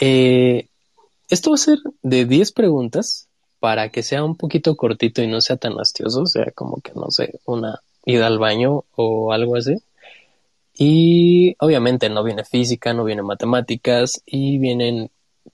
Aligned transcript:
Eh, 0.00 0.68
esto 1.28 1.50
va 1.50 1.54
a 1.54 1.58
ser 1.58 1.78
de 2.02 2.24
10 2.24 2.52
preguntas 2.52 3.28
para 3.60 3.90
que 3.90 4.02
sea 4.02 4.22
un 4.22 4.36
poquito 4.36 4.76
cortito 4.76 5.22
y 5.22 5.26
no 5.26 5.40
sea 5.40 5.56
tan 5.56 5.72
hastioso, 5.74 6.22
o 6.22 6.26
sea, 6.26 6.50
como 6.54 6.80
que 6.80 6.92
no 6.94 7.10
sé, 7.10 7.40
una 7.46 7.80
ida 8.04 8.26
al 8.26 8.38
baño 8.38 8.84
o 8.94 9.32
algo 9.32 9.56
así. 9.56 9.76
Y 10.74 11.56
obviamente 11.58 12.10
no 12.10 12.22
viene 12.22 12.44
física, 12.44 12.92
no 12.92 13.04
viene 13.04 13.22
matemáticas 13.22 14.22
y 14.26 14.58
vienen 14.58 15.10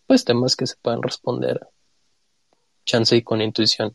pues 0.07 0.25
temas 0.25 0.57
que 0.57 0.67
se 0.67 0.75
puedan 0.83 1.03
responder 1.03 1.69
chance 2.85 3.15
y 3.17 3.23
con 3.23 3.41
intuición. 3.41 3.95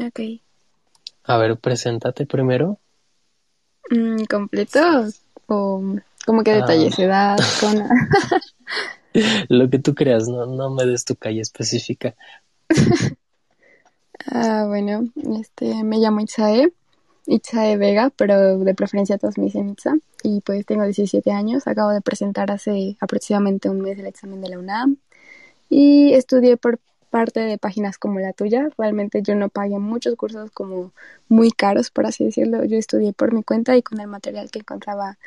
Ok. 0.00 0.20
A 1.24 1.36
ver, 1.36 1.58
preséntate 1.58 2.24
primero. 2.24 2.78
Mm, 3.90 4.24
¿Completo? 4.24 4.80
¿O 5.46 5.82
como 6.26 6.42
que 6.42 6.52
detalles? 6.52 6.98
Ah. 6.98 7.02
¿Edad? 7.02 7.38
¿Zona? 7.42 7.88
Lo 9.48 9.68
que 9.70 9.78
tú 9.78 9.94
creas, 9.94 10.28
no, 10.28 10.46
no 10.46 10.70
me 10.70 10.84
des 10.84 11.04
tu 11.04 11.16
calle 11.16 11.40
específica. 11.40 12.14
Ah, 14.30 14.64
bueno, 14.66 15.08
este, 15.40 15.84
me 15.84 15.96
llamo 15.98 16.20
Itzae, 16.20 16.70
Itzae 17.26 17.76
Vega, 17.78 18.10
pero 18.14 18.58
de 18.58 18.74
preferencia 18.74 19.16
todos 19.16 19.38
me 19.38 19.44
dicen 19.44 19.70
Itza. 19.70 19.96
Y 20.22 20.40
pues 20.40 20.66
tengo 20.66 20.84
17 20.84 21.30
años, 21.30 21.66
acabo 21.66 21.90
de 21.90 22.02
presentar 22.02 22.50
hace 22.50 22.96
aproximadamente 23.00 23.70
un 23.70 23.80
mes 23.80 23.98
el 23.98 24.06
examen 24.06 24.42
de 24.42 24.48
la 24.50 24.58
UNAM. 24.58 24.96
Y 25.70 26.12
estudié 26.12 26.56
por 26.56 26.78
parte 27.10 27.40
de 27.40 27.58
páginas 27.58 27.98
como 27.98 28.20
la 28.20 28.32
tuya. 28.32 28.68
Realmente 28.78 29.22
yo 29.22 29.34
no 29.34 29.48
pagué 29.48 29.78
muchos 29.78 30.14
cursos 30.16 30.50
como 30.50 30.92
muy 31.28 31.50
caros, 31.50 31.90
por 31.90 32.06
así 32.06 32.24
decirlo. 32.24 32.64
Yo 32.64 32.76
estudié 32.76 33.12
por 33.12 33.32
mi 33.32 33.42
cuenta 33.42 33.76
y 33.76 33.82
con 33.82 34.00
el 34.00 34.06
material 34.06 34.50
que 34.50 34.60
encontraba 34.60 35.18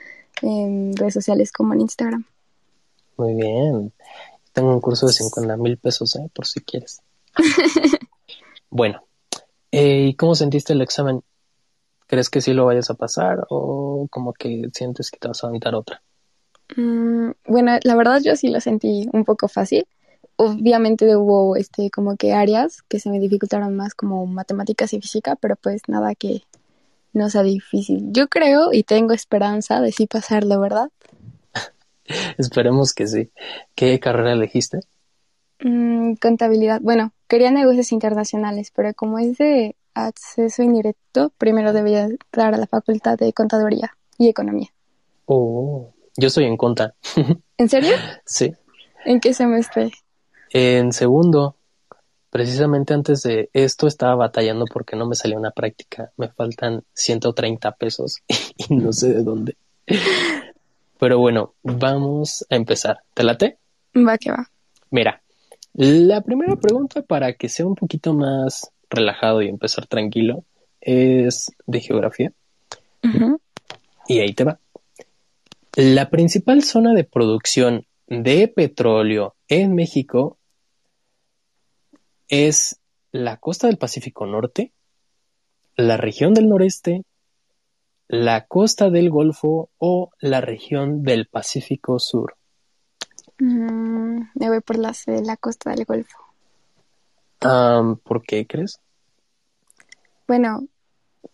en 0.42 0.96
redes 0.96 1.14
sociales 1.14 1.52
como 1.52 1.74
en 1.74 1.82
Instagram. 1.82 2.26
Muy 3.18 3.36
bien. 3.36 3.94
Tengo 4.54 4.74
un 4.74 4.82
curso 4.82 5.08
de 5.08 5.14
50 5.14 5.58
mil 5.58 5.78
pesos, 5.78 6.16
¿eh? 6.16 6.30
por 6.34 6.46
si 6.46 6.62
quieres. 6.62 7.02
bueno, 8.70 9.04
eh, 9.72 10.08
¿y 10.10 10.16
cómo 10.16 10.36
sentiste 10.36 10.74
el 10.74 10.82
examen? 10.82 11.22
¿Crees 12.08 12.30
que 12.30 12.42
sí 12.42 12.54
lo 12.54 12.66
vayas 12.66 12.90
a 12.90 12.96
pasar 12.96 13.46
o 13.50 14.08
como 14.10 14.34
que 14.34 14.70
sientes 14.74 15.10
que 15.12 15.20
te 15.20 15.30
vas 15.30 15.44
a 15.44 15.48
aventar 15.48 15.76
otra? 15.76 16.02
Mm, 16.76 17.32
bueno, 17.48 17.80
la 17.84 17.96
verdad 17.96 18.22
yo 18.22 18.36
sí 18.36 18.50
lo 18.50 18.60
sentí 18.60 19.08
un 19.14 19.24
poco 19.24 19.48
fácil. 19.48 19.86
Obviamente 20.44 21.16
hubo 21.16 21.56
este 21.56 21.92
como 21.92 22.18
que 22.18 22.34
áreas 22.34 22.82
que 22.82 23.00
se 23.00 23.12
me 23.12 23.20
dificultaron 23.20 23.76
más 23.76 23.94
como 23.94 24.26
matemáticas 24.26 24.92
y 24.94 25.00
física, 25.00 25.36
pero 25.36 25.56
pues 25.56 25.84
nada 25.88 26.16
que 26.16 26.42
no 27.14 27.30
sea 27.30 27.44
difícil. 27.44 28.08
Yo 28.12 28.28
creo 28.28 28.74
y 28.74 28.82
tengo 28.82 29.14
esperanza 29.14 29.82
de 29.82 29.92
sí 29.92 30.08
pasarlo, 30.08 30.60
¿verdad? 30.60 30.90
Esperemos 32.40 32.94
que 32.94 33.06
sí. 33.06 33.30
¿Qué 33.76 34.00
carrera 34.00 34.34
elegiste? 34.34 34.80
Mm, 35.64 36.16
contabilidad. 36.16 36.82
Bueno, 36.82 37.14
quería 37.28 37.52
negocios 37.52 37.92
internacionales, 37.92 38.72
pero 38.76 38.96
como 38.96 39.20
es 39.20 39.38
de 39.38 39.76
acceso 39.94 40.64
indirecto, 40.64 41.32
primero 41.38 41.72
debía 41.72 42.06
entrar 42.06 42.56
a 42.56 42.58
la 42.58 42.66
facultad 42.66 43.16
de 43.16 43.32
contaduría 43.32 43.96
y 44.18 44.28
economía. 44.28 44.70
Oh, 45.26 45.94
yo 46.18 46.32
soy 46.32 46.46
en 46.46 46.58
conta. 46.58 46.96
¿En 47.60 47.70
serio? 47.70 47.96
sí. 48.26 48.56
¿En 49.06 49.20
qué 49.20 49.36
semestre? 49.36 49.92
En 50.54 50.92
segundo, 50.92 51.56
precisamente 52.30 52.94
antes 52.94 53.24
de 53.24 53.50
esto 53.54 53.88
estaba 53.88 54.16
batallando 54.16 54.66
porque 54.66 54.98
no 54.98 55.08
me 55.08 55.16
salió 55.16 55.38
una 55.38 55.52
práctica. 55.52 56.12
Me 56.18 56.28
faltan 56.28 56.84
130 56.94 57.72
pesos 57.74 58.18
y 58.58 58.76
no 58.76 58.92
sé 58.92 59.14
de 59.14 59.24
dónde. 59.24 59.56
Pero 61.00 61.20
bueno, 61.20 61.54
vamos 61.64 62.46
a 62.50 62.56
empezar. 62.56 63.00
¿Te 63.14 63.24
late? 63.24 63.58
Va 63.96 64.18
que 64.18 64.32
va. 64.32 64.50
Mira, 64.90 65.22
la 65.74 66.22
primera 66.22 66.58
pregunta 66.58 67.02
para 67.02 67.34
que 67.34 67.48
sea 67.48 67.66
un 67.66 67.76
poquito 67.76 68.14
más 68.14 68.72
relajado 68.90 69.42
y 69.42 69.48
empezar 69.48 69.88
tranquilo 69.88 70.44
es 70.82 71.52
de 71.66 71.80
geografía. 71.80 72.34
Y 74.08 74.20
ahí 74.20 74.34
te 74.34 74.44
va. 74.44 74.60
La 75.76 76.10
principal 76.10 76.64
zona 76.64 76.94
de 76.94 77.06
producción 77.06 77.86
de 78.08 78.50
petróleo 78.50 79.36
en 79.48 79.74
México 79.74 80.38
es 82.32 82.80
la 83.12 83.38
costa 83.38 83.68
del 83.68 83.78
Pacífico 83.78 84.26
Norte, 84.26 84.72
la 85.76 85.98
región 85.98 86.34
del 86.34 86.48
noreste, 86.48 87.04
la 88.08 88.46
costa 88.48 88.90
del 88.90 89.10
Golfo 89.10 89.70
o 89.78 90.12
la 90.20 90.40
región 90.40 91.04
del 91.04 91.28
Pacífico 91.28 92.00
Sur. 92.00 92.38
Mm, 93.38 94.30
me 94.34 94.50
voy 94.50 94.62
por 94.62 94.78
la, 94.78 94.94
C, 94.94 95.22
la 95.22 95.36
costa 95.36 95.72
del 95.72 95.86
Golfo. 95.86 96.18
¿por 98.04 98.22
qué 98.24 98.48
crees? 98.48 98.80
Bueno, 100.28 100.68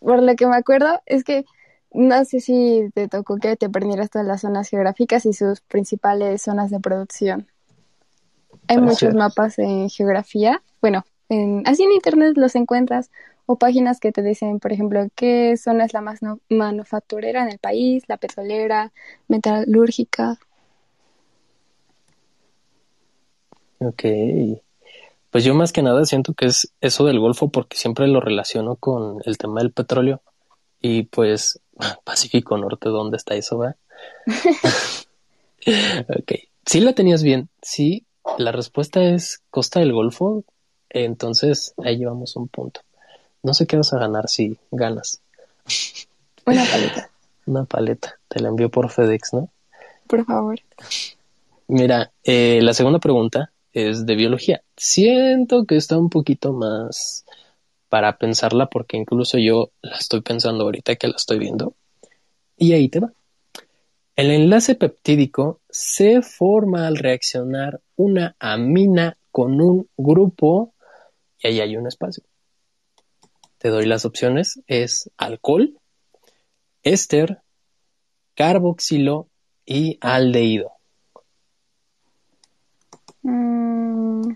por 0.00 0.22
lo 0.22 0.34
que 0.34 0.46
me 0.46 0.56
acuerdo 0.56 1.00
es 1.06 1.22
que 1.22 1.44
no 1.92 2.24
sé 2.24 2.40
si 2.40 2.90
te 2.94 3.06
tocó 3.06 3.36
que 3.36 3.56
te 3.56 3.68
perdieras 3.68 4.10
todas 4.10 4.26
las 4.26 4.40
zonas 4.40 4.68
geográficas 4.68 5.26
y 5.26 5.32
sus 5.32 5.60
principales 5.60 6.42
zonas 6.42 6.70
de 6.70 6.80
producción. 6.80 7.46
Hay 8.66 8.78
muchos 8.78 9.14
mapas 9.14 9.58
en 9.58 9.88
geografía. 9.90 10.62
Bueno, 10.80 11.04
en- 11.28 11.62
así 11.66 11.82
en 11.84 11.92
internet 11.92 12.34
los 12.36 12.54
encuentras 12.54 13.10
o 13.46 13.56
páginas 13.56 14.00
que 14.00 14.12
te 14.12 14.22
dicen, 14.22 14.60
por 14.60 14.72
ejemplo, 14.72 15.06
qué 15.14 15.56
zona 15.56 15.84
es 15.84 15.92
la 15.94 16.00
más 16.02 16.22
no- 16.22 16.40
manufacturera 16.48 17.42
en 17.42 17.48
el 17.50 17.58
país, 17.58 18.04
la 18.08 18.16
petrolera, 18.18 18.92
metalúrgica. 19.28 20.38
Ok. 23.80 24.02
Pues 25.30 25.44
yo 25.44 25.54
más 25.54 25.72
que 25.72 25.82
nada 25.82 26.04
siento 26.04 26.34
que 26.34 26.46
es 26.46 26.72
eso 26.80 27.04
del 27.04 27.20
Golfo 27.20 27.50
porque 27.50 27.76
siempre 27.76 28.06
lo 28.08 28.20
relaciono 28.20 28.76
con 28.76 29.18
el 29.24 29.36
tema 29.38 29.60
del 29.60 29.72
petróleo 29.72 30.22
y 30.80 31.04
pues 31.04 31.60
Pacífico 32.04 32.56
Norte, 32.56 32.88
¿dónde 32.88 33.16
está 33.16 33.34
eso, 33.34 33.58
va? 33.58 33.76
ok. 36.08 36.32
Sí 36.66 36.80
la 36.80 36.92
tenías 36.92 37.22
bien. 37.22 37.48
Sí, 37.62 38.04
la 38.38 38.52
respuesta 38.52 39.02
es 39.02 39.42
Costa 39.50 39.80
del 39.80 39.92
Golfo. 39.92 40.44
Entonces 40.90 41.74
ahí 41.84 41.98
llevamos 41.98 42.36
un 42.36 42.48
punto. 42.48 42.80
No 43.42 43.54
sé 43.54 43.66
qué 43.66 43.76
vas 43.76 43.92
a 43.92 43.98
ganar 43.98 44.28
si 44.28 44.58
ganas. 44.70 45.20
Una 46.46 46.64
paleta, 46.70 47.10
Una 47.46 47.64
paleta. 47.64 48.18
Te 48.28 48.40
la 48.40 48.48
envío 48.48 48.70
por 48.70 48.90
FedEx, 48.90 49.34
¿no? 49.34 49.50
por 50.08 50.24
favor. 50.24 50.58
Mira, 51.68 52.10
eh, 52.24 52.60
la 52.62 52.72
segunda 52.72 52.98
pregunta 52.98 53.52
es 53.72 54.06
de 54.06 54.16
biología. 54.16 54.62
Siento 54.76 55.66
que 55.66 55.76
está 55.76 55.98
un 55.98 56.08
poquito 56.08 56.52
más 56.52 57.24
para 57.88 58.16
pensarla 58.18 58.66
porque 58.66 58.96
incluso 58.96 59.38
yo 59.38 59.70
la 59.82 59.96
estoy 59.96 60.22
pensando 60.22 60.64
ahorita 60.64 60.96
que 60.96 61.08
la 61.08 61.16
estoy 61.16 61.38
viendo. 61.38 61.74
Y 62.56 62.72
ahí 62.72 62.88
te 62.88 63.00
va. 63.00 63.12
El 64.16 64.30
enlace 64.30 64.74
peptídico 64.74 65.60
se 65.70 66.22
forma 66.22 66.88
al 66.88 66.96
reaccionar 66.96 67.80
una 67.96 68.34
amina 68.40 69.16
con 69.30 69.60
un 69.60 69.88
grupo 69.96 70.72
y 71.42 71.48
ahí 71.48 71.60
hay 71.60 71.76
un 71.76 71.86
espacio. 71.86 72.24
Te 73.58 73.68
doy 73.68 73.86
las 73.86 74.04
opciones. 74.04 74.60
Es 74.66 75.10
alcohol, 75.16 75.78
éster, 76.82 77.42
carboxilo 78.34 79.28
y 79.66 79.98
aldehído. 80.00 80.72
Mm, 83.22 84.32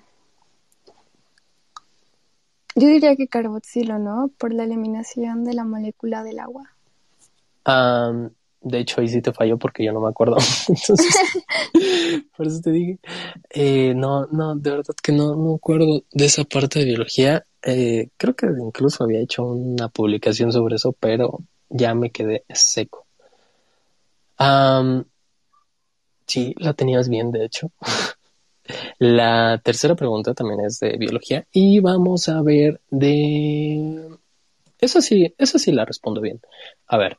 Yo 2.74 2.88
diría 2.88 3.16
que 3.16 3.28
carboxilo, 3.28 3.98
¿no? 3.98 4.30
Por 4.38 4.54
la 4.54 4.64
eliminación 4.64 5.44
de 5.44 5.52
la 5.54 5.64
molécula 5.64 6.22
del 6.22 6.38
agua. 6.38 6.74
De 8.65 8.78
hecho, 8.78 9.00
ahí 9.00 9.09
sí 9.09 9.21
te 9.21 9.33
falló 9.33 9.59
porque 9.59 9.84
yo 9.84 9.93
no 9.93 10.00
me 10.00 10.09
acuerdo. 10.09 10.37
Entonces, 10.69 11.15
por 12.37 12.47
eso 12.47 12.61
te 12.61 12.71
dije. 12.71 12.99
Eh, 13.50 13.94
no, 13.94 14.26
no, 14.26 14.55
de 14.55 14.70
verdad 14.70 14.94
que 15.03 15.12
no, 15.12 15.35
no 15.35 15.50
me 15.50 15.55
acuerdo 15.55 16.03
de 16.12 16.25
esa 16.25 16.44
parte 16.44 16.79
de 16.79 16.85
biología. 16.87 17.44
Eh, 17.62 18.11
creo 18.17 18.35
que 18.35 18.47
incluso 18.47 19.05
había 19.05 19.20
hecho 19.20 19.44
una 19.44 19.88
publicación 19.88 20.53
sobre 20.53 20.76
eso, 20.76 20.93
pero 20.93 21.41
ya 21.69 21.94
me 21.94 22.11
quedé 22.11 22.44
seco. 22.50 23.06
Am, 24.37 25.05
sí, 26.26 26.55
la 26.58 26.75
tenías 26.75 27.08
bien, 27.08 27.31
de 27.31 27.44
hecho. 27.44 27.70
La 28.99 29.61
tercera 29.62 29.97
pregunta 29.97 30.35
también 30.35 30.61
es 30.61 30.79
de 30.79 30.97
biología 30.97 31.44
y 31.53 31.81
vamos 31.81 32.29
a 32.29 32.41
ver 32.43 32.81
de... 32.91 34.17
Eso 34.79 35.03
sí, 35.03 35.35
eso 35.37 35.58
sí 35.58 35.73
la 35.73 35.85
respondo 35.85 36.20
bien. 36.20 36.41
A 36.87 36.97
ver, 36.97 37.19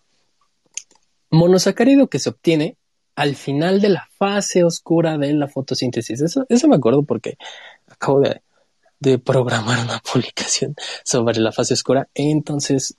monosacárido 1.33 2.07
que 2.07 2.19
se 2.19 2.30
obtiene 2.30 2.77
al 3.15 3.35
final 3.35 3.81
de 3.81 3.89
la 3.89 4.07
fase 4.18 4.63
oscura 4.63 5.18
de 5.18 5.33
la 5.33 5.47
fotosíntesis. 5.47 6.21
Eso, 6.21 6.68
me 6.68 6.75
acuerdo 6.75 7.03
porque 7.03 7.38
acabo 7.88 8.21
de, 8.21 8.41
de 9.00 9.18
programar 9.18 9.80
una 9.83 10.00
publicación 10.13 10.75
sobre 11.03 11.39
la 11.39 11.51
fase 11.51 11.74
oscura, 11.74 12.07
entonces 12.13 12.97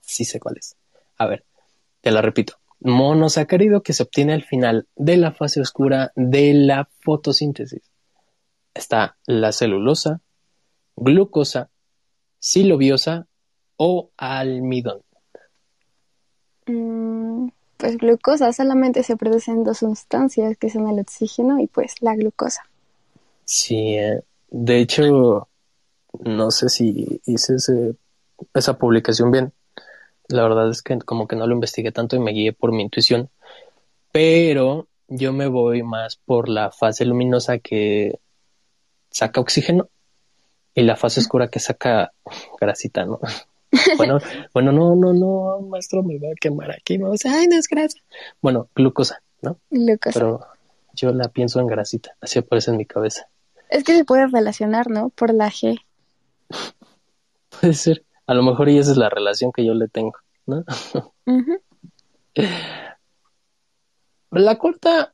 sí 0.00 0.24
sé 0.24 0.40
cuál 0.40 0.56
es. 0.58 0.76
A 1.16 1.26
ver, 1.26 1.44
te 2.00 2.10
la 2.10 2.20
repito. 2.20 2.54
monosacárido 2.80 3.82
que 3.84 3.92
se 3.92 4.02
obtiene 4.02 4.34
al 4.34 4.42
final 4.42 4.88
de 4.96 5.16
la 5.16 5.30
fase 5.30 5.60
oscura 5.60 6.12
de 6.16 6.54
la 6.54 6.88
fotosíntesis. 7.00 7.92
Está 8.74 9.16
la 9.26 9.52
celulosa, 9.52 10.20
glucosa, 10.96 11.70
silobiosa 12.40 13.28
o 13.76 14.10
almidón. 14.16 15.02
Mm, 16.66 17.48
pues 17.76 17.96
glucosa 17.96 18.52
solamente 18.52 19.02
se 19.02 19.16
producen 19.16 19.64
dos 19.64 19.78
sustancias 19.78 20.56
que 20.56 20.70
son 20.70 20.88
el 20.88 21.00
oxígeno 21.00 21.60
y 21.60 21.66
pues 21.66 22.00
la 22.00 22.14
glucosa. 22.14 22.62
Sí, 23.44 23.96
eh, 23.96 24.22
de 24.50 24.78
hecho, 24.78 25.48
no 26.20 26.50
sé 26.50 26.68
si 26.68 27.20
hice 27.26 27.56
esa 28.54 28.78
publicación 28.78 29.30
bien. 29.30 29.52
La 30.28 30.42
verdad 30.42 30.70
es 30.70 30.82
que 30.82 30.98
como 30.98 31.26
que 31.26 31.36
no 31.36 31.46
lo 31.46 31.54
investigué 31.54 31.90
tanto 31.92 32.16
y 32.16 32.20
me 32.20 32.32
guié 32.32 32.52
por 32.52 32.72
mi 32.72 32.82
intuición. 32.82 33.28
Pero 34.12 34.86
yo 35.08 35.32
me 35.32 35.46
voy 35.46 35.82
más 35.82 36.16
por 36.16 36.48
la 36.48 36.70
fase 36.70 37.04
luminosa 37.04 37.58
que 37.58 38.18
saca 39.10 39.40
oxígeno 39.40 39.88
y 40.74 40.82
la 40.82 40.96
fase 40.96 41.20
oscura 41.20 41.48
que 41.48 41.60
saca 41.60 42.12
grasita, 42.60 43.04
¿no? 43.04 43.20
Bueno, 43.96 44.18
bueno, 44.52 44.72
no, 44.72 44.94
no, 44.94 45.12
no, 45.12 45.60
maestro, 45.66 46.02
me 46.02 46.18
va 46.18 46.28
a 46.28 46.34
quemar 46.38 46.70
aquí, 46.70 46.98
me 46.98 47.04
va 47.04 47.10
a 47.10 47.12
decir, 47.12 47.30
ay, 47.32 47.46
no 47.48 47.56
es 47.56 47.68
grasa. 47.68 47.98
Bueno, 48.42 48.68
glucosa, 48.74 49.22
¿no? 49.40 49.58
Glucosa. 49.70 50.18
Pero 50.18 50.40
yo 50.94 51.12
la 51.12 51.28
pienso 51.28 51.58
en 51.60 51.66
grasita, 51.66 52.14
así 52.20 52.38
aparece 52.38 52.70
en 52.70 52.76
mi 52.76 52.84
cabeza. 52.84 53.26
Es 53.70 53.84
que 53.84 53.96
se 53.96 54.04
puede 54.04 54.26
relacionar, 54.26 54.90
¿no? 54.90 55.08
Por 55.08 55.32
la 55.32 55.50
G. 55.50 55.80
Puede 57.60 57.74
ser. 57.74 58.04
A 58.26 58.34
lo 58.34 58.42
mejor 58.42 58.68
y 58.68 58.78
esa 58.78 58.92
es 58.92 58.96
la 58.96 59.08
relación 59.08 59.52
que 59.52 59.64
yo 59.64 59.74
le 59.74 59.88
tengo, 59.88 60.14
¿no? 60.46 60.64
La 64.30 64.56
cuarta, 64.56 65.12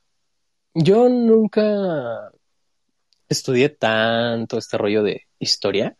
yo 0.75 1.09
nunca 1.09 2.31
estudié 3.29 3.69
tanto 3.69 4.59
este 4.59 4.79
rollo 4.79 5.03
de 5.03 5.23
historia, 5.41 5.97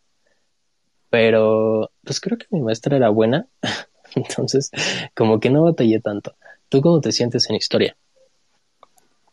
pero 1.11 1.91
pues 2.09 2.21
creo 2.21 2.39
que 2.39 2.47
mi 2.49 2.63
maestra 2.63 2.97
era 2.97 3.11
buena, 3.11 3.47
entonces 4.15 4.71
como 5.15 5.41
que 5.41 5.51
no 5.51 5.65
batallé 5.65 6.01
tanto. 6.01 6.35
¿Tú 6.71 6.81
cómo 6.81 7.03
te 7.03 7.13
sientes 7.13 7.51
en 7.51 7.57
historia? 7.57 7.99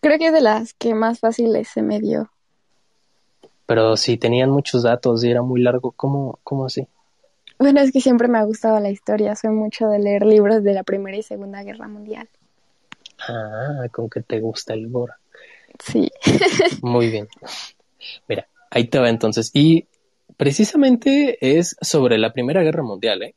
Creo 0.01 0.19
que 0.19 0.29
de 0.29 0.41
las 0.41 0.73
que 0.73 0.93
más 0.93 1.21
fáciles 1.21 1.69
se 1.69 1.81
me 1.81 2.01
dio. 2.01 2.29
Pero 3.65 3.95
si 3.95 4.17
tenían 4.17 4.49
muchos 4.49 4.83
datos 4.83 5.23
y 5.23 5.31
era 5.31 5.41
muy 5.41 5.61
largo, 5.61 5.93
¿cómo, 5.93 6.37
cómo 6.43 6.65
así? 6.65 6.85
Bueno, 7.59 7.79
es 7.79 7.93
que 7.93 8.01
siempre 8.01 8.27
me 8.27 8.39
ha 8.39 8.43
gustado 8.43 8.77
la 8.81 8.89
historia, 8.89 9.37
soy 9.37 9.51
mucho 9.51 9.87
de 9.87 9.99
leer 9.99 10.25
libros 10.25 10.61
de 10.61 10.73
la 10.73 10.83
Primera 10.83 11.15
y 11.15 11.23
Segunda 11.23 11.63
Guerra 11.63 11.87
Mundial. 11.87 12.27
Ah, 13.29 13.87
con 13.93 14.09
que 14.09 14.21
te 14.21 14.41
gusta 14.41 14.73
el 14.73 14.89
gore. 14.89 15.13
Sí. 15.81 16.11
Muy 16.81 17.09
bien. 17.09 17.29
Mira, 18.27 18.49
ahí 18.69 18.83
te 18.89 18.99
va 18.99 19.09
entonces. 19.09 19.49
Y 19.53 19.87
precisamente 20.37 21.37
es 21.41 21.75
sobre 21.81 22.17
la 22.17 22.33
Primera 22.33 22.61
Guerra 22.61 22.83
Mundial, 22.83 23.23
¿eh? 23.23 23.35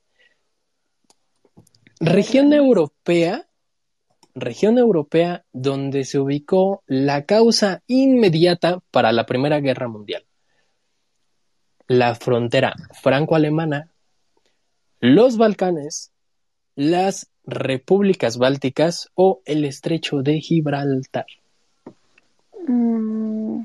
Región 2.00 2.52
europea, 2.52 3.48
región 4.34 4.78
europea 4.78 5.44
donde 5.52 6.04
se 6.04 6.18
ubicó 6.20 6.82
la 6.86 7.24
causa 7.24 7.82
inmediata 7.88 8.80
para 8.92 9.10
la 9.12 9.26
Primera 9.26 9.60
Guerra 9.60 9.88
Mundial. 9.88 10.24
La 11.88 12.14
frontera 12.14 12.74
franco-alemana, 13.02 13.90
los 15.00 15.38
Balcanes, 15.38 16.12
las 16.76 17.30
repúblicas 17.44 18.36
bálticas 18.36 19.10
o 19.14 19.40
el 19.44 19.64
estrecho 19.64 20.22
de 20.22 20.40
Gibraltar. 20.40 21.26
Mm. 22.68 23.62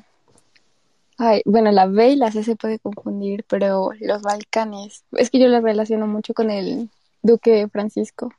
Ay, 1.25 1.41
bueno, 1.45 1.71
la 1.71 1.85
B 1.85 2.09
y 2.09 2.15
la 2.17 2.33
C 2.33 2.43
se 2.43 2.57
puede 2.57 2.79
confundir, 2.79 3.45
pero 3.47 3.91
los 4.01 4.21
Balcanes, 4.21 5.05
es 5.13 5.29
que 5.29 5.39
yo 5.39 5.47
las 5.47 5.63
relaciono 5.63 6.05
mucho 6.05 6.33
con 6.33 6.51
el 6.51 6.89
duque 7.21 7.69
Francisco. 7.69 8.33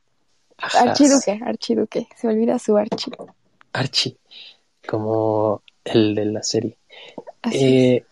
Archiduque, 0.59 1.41
archiduque, 1.43 2.09
se 2.15 2.29
olvida 2.29 2.59
su 2.59 2.77
archi. 2.77 3.11
Archi, 3.73 4.19
como 4.87 5.63
el 5.83 6.15
de 6.15 6.27
la 6.27 6.43
serie. 6.43 6.77
Eh, 7.51 8.05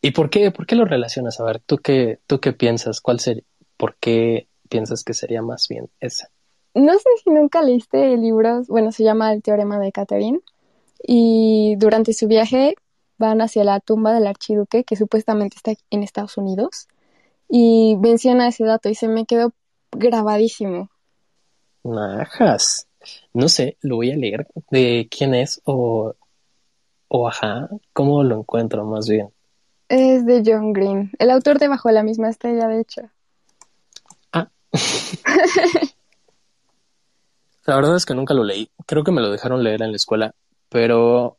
¿Y 0.00 0.10
por 0.12 0.30
qué, 0.30 0.52
por 0.52 0.66
qué 0.66 0.74
lo 0.74 0.86
relacionas? 0.86 1.38
A 1.38 1.44
ver, 1.44 1.58
¿tú 1.58 1.76
qué, 1.76 2.18
tú 2.26 2.40
qué 2.40 2.54
piensas? 2.54 3.02
¿Cuál 3.02 3.20
sería? 3.20 3.44
¿Por 3.76 3.96
qué 3.96 4.46
piensas 4.70 5.04
que 5.04 5.12
sería 5.12 5.42
más 5.42 5.68
bien 5.68 5.90
esa? 6.00 6.30
No 6.72 6.94
sé 6.94 7.10
si 7.22 7.28
nunca 7.28 7.60
leíste 7.60 8.14
el 8.14 8.22
libro, 8.22 8.62
bueno, 8.68 8.90
se 8.90 9.04
llama 9.04 9.34
El 9.34 9.42
Teorema 9.42 9.78
de 9.78 9.92
Catherine, 9.92 10.40
y 11.06 11.76
durante 11.76 12.14
su 12.14 12.26
viaje 12.26 12.74
van 13.18 13.40
hacia 13.40 13.64
la 13.64 13.80
tumba 13.80 14.12
del 14.12 14.26
archiduque, 14.26 14.84
que 14.84 14.96
supuestamente 14.96 15.56
está 15.56 15.72
en 15.90 16.02
Estados 16.02 16.36
Unidos, 16.36 16.88
y 17.48 17.96
menciona 18.00 18.48
ese 18.48 18.64
dato 18.64 18.88
y 18.88 18.94
se 18.94 19.08
me 19.08 19.26
quedó 19.26 19.52
grabadísimo. 19.90 20.90
Najas. 21.84 22.86
No 23.32 23.48
sé, 23.48 23.76
lo 23.80 23.96
voy 23.96 24.10
a 24.10 24.16
leer. 24.16 24.46
¿De 24.70 25.08
quién 25.10 25.34
es? 25.34 25.60
O, 25.64 26.14
o 27.08 27.28
ajá, 27.28 27.68
¿cómo 27.92 28.22
lo 28.22 28.40
encuentro 28.40 28.84
más 28.84 29.08
bien? 29.08 29.30
Es 29.88 30.26
de 30.26 30.42
John 30.44 30.72
Green, 30.74 31.10
el 31.18 31.30
autor 31.30 31.58
de 31.58 31.68
Bajo 31.68 31.90
la 31.90 32.02
misma 32.02 32.28
estrella, 32.28 32.68
de 32.68 32.80
hecho. 32.80 33.02
Ah. 34.32 34.50
la 37.64 37.76
verdad 37.76 37.96
es 37.96 38.04
que 38.04 38.14
nunca 38.14 38.34
lo 38.34 38.44
leí. 38.44 38.70
Creo 38.86 39.02
que 39.02 39.12
me 39.12 39.22
lo 39.22 39.30
dejaron 39.30 39.64
leer 39.64 39.80
en 39.82 39.92
la 39.92 39.96
escuela, 39.96 40.34
pero 40.68 41.38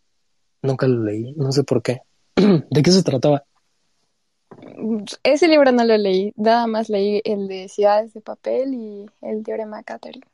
Nunca 0.61 0.87
lo 0.87 1.03
leí, 1.03 1.33
no 1.33 1.51
sé 1.51 1.63
por 1.63 1.81
qué. 1.81 2.01
¿De 2.35 2.83
qué 2.83 2.91
se 2.91 3.03
trataba? 3.03 3.43
Ese 5.23 5.47
libro 5.47 5.71
no 5.71 5.83
lo 5.83 5.97
leí, 5.97 6.33
nada 6.35 6.67
más 6.67 6.89
leí 6.89 7.21
el 7.23 7.47
de 7.47 7.69
Ciudades 7.69 8.13
de 8.13 8.21
Papel 8.21 8.73
y 8.73 9.05
el 9.21 9.43
Teorema 9.43 9.83
Catherine. 9.83 10.25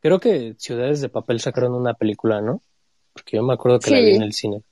Creo 0.00 0.18
que 0.18 0.54
Ciudades 0.58 1.00
de 1.00 1.08
Papel 1.08 1.40
sacaron 1.40 1.74
una 1.74 1.94
película, 1.94 2.40
¿no? 2.40 2.60
Porque 3.12 3.36
yo 3.36 3.42
me 3.42 3.54
acuerdo 3.54 3.78
que 3.78 3.90
la 3.90 4.00
vi 4.00 4.16
en 4.16 4.22
el 4.22 4.32
cine. 4.32 4.62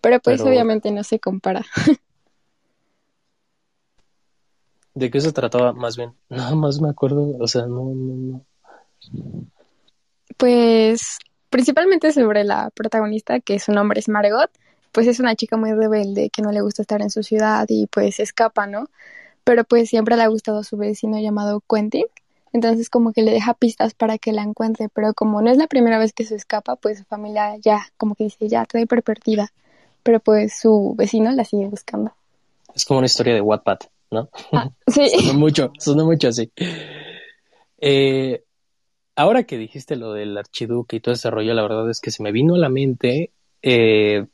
Pero 0.00 0.20
pues 0.20 0.40
obviamente 0.42 0.90
no 0.90 1.02
se 1.02 1.18
compara. 1.18 1.64
¿De 4.94 5.10
qué 5.10 5.20
se 5.20 5.32
trataba 5.32 5.72
más 5.72 5.96
bien? 5.96 6.14
Nada 6.28 6.54
más 6.54 6.80
me 6.80 6.88
acuerdo, 6.88 7.36
o 7.38 7.48
sea, 7.48 7.66
no, 7.66 7.92
no, 7.94 8.44
no. 9.12 9.46
Pues 10.36 11.18
principalmente 11.54 12.10
sobre 12.10 12.42
la 12.42 12.70
protagonista, 12.70 13.38
que 13.38 13.60
su 13.60 13.70
nombre 13.70 14.00
es 14.00 14.08
Margot, 14.08 14.50
pues 14.90 15.06
es 15.06 15.20
una 15.20 15.36
chica 15.36 15.56
muy 15.56 15.72
rebelde 15.72 16.28
que 16.28 16.42
no 16.42 16.50
le 16.50 16.60
gusta 16.62 16.82
estar 16.82 17.00
en 17.00 17.10
su 17.10 17.22
ciudad 17.22 17.64
y 17.68 17.86
pues 17.86 18.18
escapa, 18.18 18.66
¿no? 18.66 18.88
Pero 19.44 19.62
pues 19.62 19.88
siempre 19.88 20.16
le 20.16 20.24
ha 20.24 20.26
gustado 20.26 20.64
su 20.64 20.76
vecino 20.76 21.16
llamado 21.20 21.62
Quentin, 21.70 22.06
entonces 22.52 22.90
como 22.90 23.12
que 23.12 23.22
le 23.22 23.30
deja 23.30 23.54
pistas 23.54 23.94
para 23.94 24.18
que 24.18 24.32
la 24.32 24.42
encuentre, 24.42 24.88
pero 24.88 25.14
como 25.14 25.42
no 25.42 25.50
es 25.52 25.56
la 25.56 25.68
primera 25.68 25.96
vez 25.96 26.12
que 26.12 26.24
se 26.24 26.34
escapa, 26.34 26.74
pues 26.74 26.98
su 26.98 27.04
familia 27.04 27.56
ya 27.58 27.86
como 27.98 28.16
que 28.16 28.24
dice, 28.24 28.48
ya 28.48 28.64
trae 28.64 28.88
pervertida, 28.88 29.52
pero 30.02 30.18
pues 30.18 30.58
su 30.58 30.96
vecino 30.98 31.30
la 31.30 31.44
sigue 31.44 31.68
buscando. 31.68 32.10
Es 32.74 32.84
como 32.84 32.98
una 32.98 33.06
historia 33.06 33.32
de 33.32 33.40
Wattpad, 33.40 33.78
¿no? 34.10 34.28
Ah, 34.50 34.70
sí. 34.88 35.08
suena 35.20 35.34
mucho, 35.34 35.70
suena 35.78 36.02
mucho 36.02 36.26
así. 36.26 36.50
Eh, 37.78 38.42
ahora 39.16 39.44
que 39.44 39.58
dijiste 39.58 39.96
lo 39.96 40.12
del 40.12 40.36
archiduque 40.36 40.96
y 40.96 41.00
todo 41.00 41.14
ese 41.14 41.30
rollo, 41.30 41.54
la 41.54 41.62
verdad 41.62 41.88
es 41.90 42.00
que 42.00 42.10
se 42.10 42.22
me 42.22 42.32
vino 42.32 42.54
a 42.54 42.58
la 42.58 42.68
mente 42.68 43.30
eh, 43.62 44.26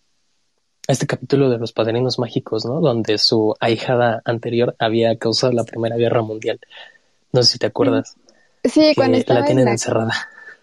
este 0.89 1.07
capítulo 1.07 1.51
de 1.51 1.59
los 1.59 1.73
padrinos 1.73 2.19
mágicos, 2.19 2.65
¿no? 2.65 2.81
Donde 2.81 3.19
su 3.19 3.55
ahijada 3.61 4.23
anterior 4.25 4.75
había 4.79 5.17
causado 5.17 5.53
la 5.53 5.65
Primera 5.65 5.97
Guerra 5.97 6.23
Mundial. 6.23 6.61
No 7.33 7.43
sé 7.43 7.53
si 7.53 7.59
te 7.59 7.67
acuerdas. 7.67 8.17
Sí, 8.65 8.93
cuando 8.95 9.19
estaba 9.19 9.41
la 9.41 9.47
tienen 9.47 9.69
encerrada. 9.69 10.13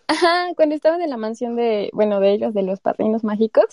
Ajá, 0.07 0.53
cuando 0.55 0.75
estaban 0.75 1.01
en 1.01 1.09
la 1.09 1.17
mansión 1.17 1.55
de, 1.55 1.89
bueno, 1.93 2.19
de 2.19 2.33
ellos, 2.33 2.53
de 2.53 2.63
los 2.63 2.79
padrinos 2.79 3.23
mágicos, 3.23 3.65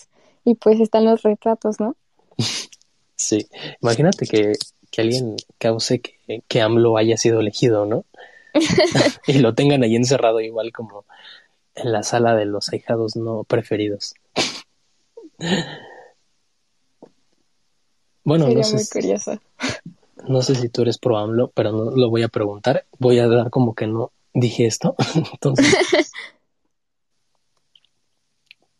y 0.43 0.55
pues 0.55 0.79
están 0.79 1.05
los 1.05 1.23
retratos, 1.23 1.79
¿no? 1.79 1.95
sí, 3.15 3.47
imagínate 3.81 4.25
que, 4.25 4.53
que 4.91 5.01
alguien 5.01 5.35
cause 5.57 6.01
que, 6.01 6.43
que 6.47 6.61
AMLO 6.61 6.97
haya 6.97 7.17
sido 7.17 7.39
elegido, 7.39 7.85
¿no? 7.85 8.05
y 9.27 9.39
lo 9.39 9.53
tengan 9.53 9.83
ahí 9.83 9.95
encerrado 9.95 10.39
igual 10.41 10.71
como 10.71 11.05
en 11.75 11.91
la 11.91 12.03
sala 12.03 12.35
de 12.35 12.45
los 12.45 12.69
ahijados 12.69 13.15
no 13.15 13.43
preferidos. 13.43 14.15
bueno, 18.23 18.47
no 18.47 18.63
sé, 18.63 18.75
muy 18.75 19.39
no 20.27 20.41
sé 20.41 20.55
si 20.55 20.69
tú 20.69 20.81
eres 20.81 20.97
pro 20.97 21.17
AMLO, 21.17 21.51
pero 21.53 21.71
no 21.71 21.91
lo 21.91 22.09
voy 22.09 22.23
a 22.23 22.29
preguntar. 22.29 22.85
Voy 22.97 23.19
a 23.19 23.27
dar 23.27 23.49
como 23.49 23.75
que 23.75 23.87
no 23.87 24.11
dije 24.33 24.65
esto. 24.65 24.95
Entonces, 25.33 25.75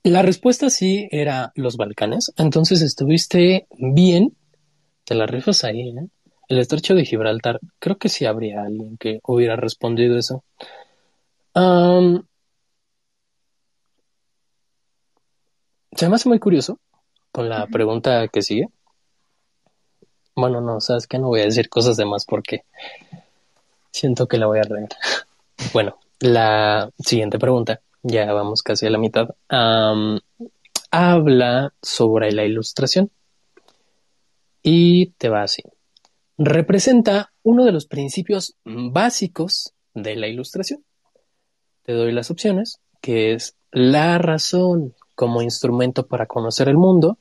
la 0.03 0.22
respuesta 0.22 0.70
sí 0.70 1.08
era 1.12 1.51
los 1.55 1.77
Balcanes. 1.77 2.34
Entonces 2.38 2.82
estuviste 2.82 3.67
bien. 3.77 4.36
Te 5.03 5.15
la 5.15 5.27
rifas 5.27 5.63
ahí, 5.63 5.89
¿eh? 5.89 6.08
El 6.48 6.60
estrecho 6.60 6.94
de 6.94 7.06
Gibraltar, 7.06 7.60
creo 7.80 7.98
que 7.98 8.10
sí 8.10 8.25
habría 8.25 8.64
alguien 8.64 8.98
que 8.98 9.20
hubiera 9.24 9.56
respondido 9.56 10.18
eso. 10.18 10.44
se 15.96 16.10
me 16.10 16.16
hace 16.16 16.28
muy 16.28 16.40
curioso 16.40 16.80
con 17.32 17.48
la 17.50 17.66
pregunta 17.68 18.28
que 18.28 18.42
sigue. 18.42 18.68
Bueno, 20.36 20.60
no, 20.60 20.82
sabes 20.82 21.08
que 21.08 21.18
no 21.18 21.28
voy 21.28 21.42
a 21.42 21.46
decir 21.46 21.70
cosas 21.70 21.96
de 21.96 22.06
más 22.06 22.25
porque 22.25 22.66
siento 23.92 24.28
que 24.28 24.38
la 24.38 24.48
voy 24.48 24.60
a 24.60 24.64
reír. 24.64 24.90
Bueno, 25.72 25.98
la 26.20 26.92
siguiente 27.00 27.40
pregunta, 27.40 27.80
ya 28.04 28.32
vamos 28.34 28.62
casi 28.62 28.86
a 28.86 28.90
la 28.90 28.98
mitad, 28.98 29.30
habla 30.92 31.74
sobre 31.82 32.34
la 32.34 32.44
ilustración 32.44 33.10
y 34.62 35.12
te 35.12 35.30
va 35.30 35.44
así. 35.44 35.64
Representa 36.38 37.32
uno 37.44 37.63
de 37.65 37.72
los 37.72 37.86
principios 37.86 38.56
básicos 38.63 39.74
de 39.94 40.15
la 40.15 40.27
ilustración. 40.27 40.84
Te 41.84 41.94
doy 41.94 42.12
las 42.12 42.32
opciones, 42.32 42.80
que 43.01 43.34
es 43.34 43.56
la 43.72 44.18
razón 44.18 44.94
como 45.15 45.42
instrumento 45.42 46.08
para 46.08 46.25
conocer 46.25 46.68
el 46.68 46.77
mundo, 46.77 47.18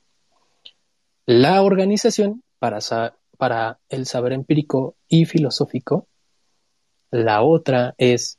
la 1.27 1.63
organización 1.63 2.43
para, 2.59 3.79
el 3.89 4.07
saber 4.07 4.33
empírico 4.33 4.97
y 5.09 5.25
filosófico, 5.25 6.07
la 7.11 7.43
otra 7.43 7.95
es 7.99 8.39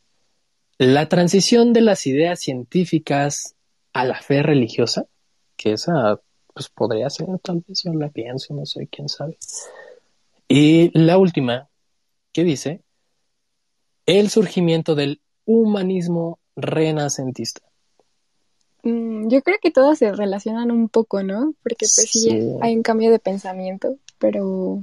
la 0.78 1.08
transición 1.08 1.74
de 1.74 1.82
las 1.82 2.06
ideas 2.06 2.40
científicas 2.40 3.56
a 3.94 4.04
la 4.06 4.22
fe 4.22 4.44
religiosa, 4.44 5.06
que 5.56 5.74
esa 5.74 6.20
pues 6.54 6.70
podría 6.70 7.10
ser, 7.10 7.28
tal 7.42 7.64
vez 7.68 7.84
yo 7.84 7.94
la 7.94 8.10
pienso, 8.10 8.54
no 8.54 8.66
sé, 8.66 8.88
quién 8.88 9.10
sabe. 9.10 9.38
Y 10.48 10.92
la 10.98 11.18
última, 11.18 11.70
que 12.32 12.44
dice, 12.44 12.82
el 14.06 14.30
surgimiento 14.30 14.96
del 14.96 15.22
humanismo 15.46 16.40
renacentista. 16.56 17.62
Mm, 18.84 19.30
yo 19.30 19.42
creo 19.42 19.58
que 19.62 19.72
todas 19.72 19.98
se 19.98 20.12
relacionan 20.12 20.72
un 20.72 20.90
poco, 20.90 21.24
¿no? 21.24 21.54
Porque 21.64 21.88
pues 21.96 22.10
sí, 22.12 22.30
hay 22.62 22.76
un 22.76 22.84
cambio 22.84 23.10
de 23.10 23.20
pensamiento, 23.20 23.98
pero 24.20 24.82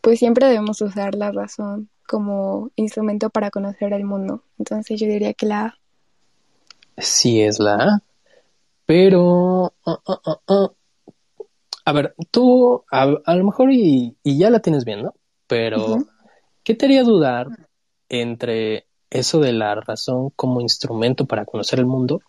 pues 0.00 0.18
siempre 0.18 0.46
debemos 0.46 0.80
usar 0.80 1.14
la 1.14 1.30
razón 1.30 1.90
como 2.08 2.70
instrumento 2.76 3.30
para 3.30 3.50
conocer 3.50 3.92
el 3.92 4.04
mundo. 4.04 4.42
Entonces 4.58 4.98
yo 4.98 5.06
diría 5.06 5.34
que 5.34 5.46
la 5.46 5.66
A. 5.66 5.78
Sí 6.96 7.42
es 7.42 7.60
la 7.60 7.74
A, 7.74 8.02
pero... 8.86 9.74
Uh, 9.84 9.96
uh, 10.06 10.54
uh, 10.54 10.68
a 11.84 11.92
ver, 11.92 12.14
tú 12.30 12.84
a, 12.90 13.06
lo 13.06 13.44
mejor 13.44 13.72
y, 13.72 14.16
ya 14.24 14.50
la 14.50 14.60
tienes 14.60 14.84
bien, 14.84 15.02
¿no? 15.02 15.14
Pero, 15.46 15.98
¿qué 16.62 16.74
te 16.74 16.86
haría 16.86 17.02
dudar 17.02 17.48
entre 18.08 18.86
eso 19.10 19.40
de 19.40 19.52
la 19.52 19.74
razón 19.74 20.30
como 20.36 20.60
instrumento 20.60 21.26
para 21.26 21.44
conocer 21.44 21.78
el 21.78 21.86
mundo 21.86 22.20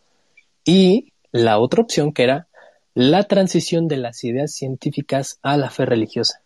y 0.65 1.13
la 1.31 1.60
otra 1.60 1.84
opción 1.84 2.12
que 2.13 2.24
era 2.24 2.48
la 2.93 3.24
transición 3.24 3.88
de 3.88 3.98
las 3.98 4.24
ideas 4.24 4.53
científicas 4.53 5.39
a 5.43 5.58
la 5.58 5.70
fe 5.70 5.86
religiosa? 5.86 6.41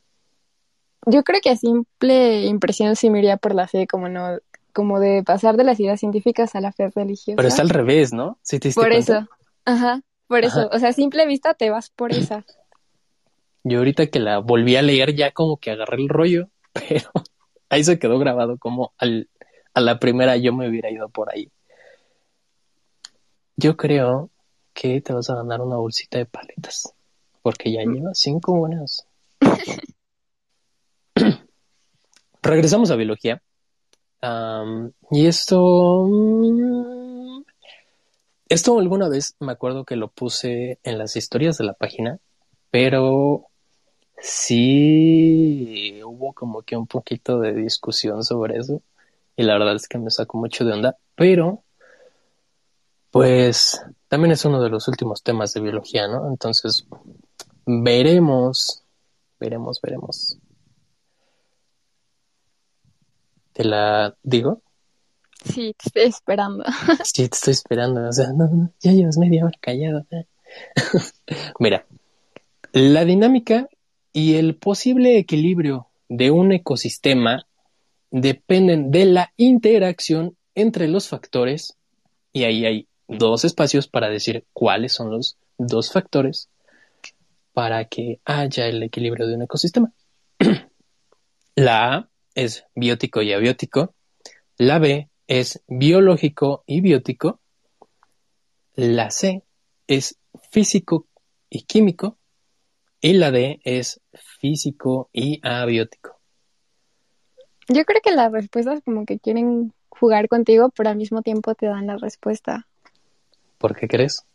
Yo 1.07 1.23
creo 1.23 1.39
que 1.41 1.51
a 1.51 1.55
simple 1.55 2.45
impresión 2.45 2.95
sí 2.95 3.09
me 3.09 3.19
iría 3.19 3.37
por 3.37 3.53
la 3.53 3.67
fe, 3.67 3.87
como 3.87 4.09
no, 4.09 4.39
como 4.73 4.99
de 4.99 5.23
pasar 5.23 5.55
de 5.55 5.63
las 5.63 5.79
ideas 5.79 5.99
científicas 5.99 6.55
a 6.55 6.61
la 6.61 6.71
fe 6.71 6.89
religiosa. 6.93 7.37
Pero 7.37 7.47
está 7.47 7.61
al 7.61 7.69
revés, 7.69 8.11
¿no? 8.11 8.39
¿Sí 8.41 8.59
te 8.59 8.71
por 8.71 8.91
eso, 8.91 9.27
ajá, 9.63 10.01
por 10.27 10.43
eso, 10.43 10.69
o 10.71 10.79
sea, 10.79 10.89
a 10.89 10.93
simple 10.93 11.25
vista 11.25 11.53
te 11.53 11.69
vas 11.69 11.89
por 11.89 12.11
esa. 12.13 12.43
Yo 13.67 13.79
ahorita 13.79 14.05
que 14.05 14.19
la 14.19 14.37
volví 14.37 14.75
a 14.75 14.83
leer 14.83 15.15
ya 15.15 15.31
como 15.31 15.57
que 15.57 15.71
agarré 15.71 15.97
el 15.97 16.07
rollo, 16.07 16.49
pero 16.73 17.09
ahí 17.67 17.83
se 17.83 17.97
quedó 17.97 18.19
grabado 18.19 18.59
como 18.59 18.93
al, 18.99 19.27
a 19.73 19.81
la 19.81 19.99
primera 19.99 20.37
yo 20.37 20.53
me 20.53 20.69
hubiera 20.69 20.91
ido 20.91 21.09
por 21.09 21.33
ahí. 21.33 21.51
Yo 23.57 23.75
creo 23.75 24.29
que 24.71 25.01
te 25.01 25.13
vas 25.13 25.31
a 25.31 25.35
ganar 25.35 25.61
una 25.61 25.77
bolsita 25.77 26.19
de 26.19 26.27
paletas, 26.27 26.93
porque 27.41 27.71
ya 27.71 27.83
mm. 27.83 27.93
llevas 27.93 28.19
cinco 28.19 28.55
buenas. 28.55 29.07
Regresamos 32.43 32.91
a 32.91 32.95
biología. 32.95 33.41
y 35.09 35.25
esto... 35.25 36.05
Mm, 36.07 37.41
esto 38.47 38.77
alguna 38.77 39.09
vez 39.09 39.35
me 39.39 39.53
acuerdo 39.53 39.85
que 39.85 39.95
lo 39.95 40.09
puse 40.09 40.77
en 40.83 40.99
las 40.99 41.15
historias 41.15 41.57
de 41.57 41.65
la 41.65 41.73
página, 41.73 42.19
pero 42.69 43.47
sí 44.17 46.01
hubo 46.03 46.33
como 46.33 46.61
que 46.61 46.75
un 46.77 46.87
poquito 46.87 47.39
de 47.39 47.53
discusión 47.53 48.23
sobre 48.23 48.57
eso 48.57 48.81
y 49.35 49.43
la 49.43 49.53
verdad 49.53 49.75
es 49.75 49.87
que 49.87 49.97
me 49.97 50.11
sacó 50.11 50.37
mucho 50.37 50.65
de 50.65 50.73
onda, 50.73 50.97
pero 51.15 51.63
pues 53.11 53.81
también 54.07 54.31
es 54.31 54.43
uno 54.45 54.61
de 54.61 54.69
los 54.69 54.87
últimos 54.87 55.23
temas 55.23 55.53
de 55.53 55.61
biología, 55.61 56.07
¿no? 56.07 56.27
Entonces 56.29 56.85
veremos, 57.65 58.83
veremos, 59.39 59.79
veremos. 59.81 60.37
¿Te 63.53 63.63
la 63.63 64.15
digo? 64.21 64.61
Sí, 65.45 65.73
te 65.77 65.87
estoy 65.87 66.03
esperando. 66.03 66.63
Sí, 67.03 67.29
te 67.29 67.35
estoy 67.35 67.53
esperando. 67.53 68.07
O 68.07 68.11
sea, 68.11 68.33
no, 68.33 68.47
no, 68.47 68.71
ya 68.81 68.91
llevas 68.91 69.17
media 69.17 69.45
hora 69.45 69.57
callado. 69.61 70.05
Mira, 71.59 71.85
la 72.73 73.05
dinámica 73.05 73.69
y 74.15 74.35
el 74.35 74.55
posible 74.55 75.17
equilibrio 75.17 75.89
de 76.07 76.31
un 76.31 76.53
ecosistema 76.53 77.45
dependen 78.11 78.89
de 78.89 79.03
la 79.03 79.33
interacción 79.35 80.37
entre 80.55 80.87
los 80.87 81.09
factores 81.09 81.75
y 82.31 82.45
ahí 82.45 82.65
hay 82.65 82.87
dos 83.09 83.43
espacios 83.43 83.89
para 83.89 84.07
decir 84.07 84.45
cuáles 84.53 84.93
son 84.93 85.11
los 85.11 85.35
dos 85.57 85.91
factores 85.91 86.47
para 87.51 87.89
que 87.89 88.21
haya 88.23 88.67
el 88.67 88.81
equilibrio 88.83 89.27
de 89.27 89.35
un 89.35 89.41
ecosistema. 89.41 89.91
la 91.55 91.93
A 91.93 92.09
es 92.35 92.63
biótico 92.73 93.21
y 93.21 93.33
abiótico, 93.33 93.95
la 94.57 94.79
B 94.79 95.09
es 95.27 95.61
biológico 95.67 96.63
y 96.65 96.79
biótico, 96.79 97.41
la 98.75 99.11
C 99.11 99.43
es 99.87 100.17
físico 100.51 101.05
y 101.49 101.63
químico 101.63 102.17
y 103.01 103.13
la 103.13 103.31
D 103.31 103.59
es 103.63 104.01
físico 104.39 105.09
y 105.13 105.39
abiótico. 105.43 106.19
Yo 107.67 107.83
creo 107.85 108.01
que 108.03 108.11
las 108.11 108.31
respuestas 108.31 108.81
como 108.83 109.05
que 109.05 109.19
quieren 109.19 109.73
jugar 109.89 110.27
contigo, 110.27 110.69
pero 110.69 110.89
al 110.89 110.97
mismo 110.97 111.21
tiempo 111.21 111.55
te 111.55 111.65
dan 111.65 111.87
la 111.87 111.97
respuesta. 111.97 112.67
¿Por 113.57 113.75
qué 113.75 113.87
crees? 113.87 114.25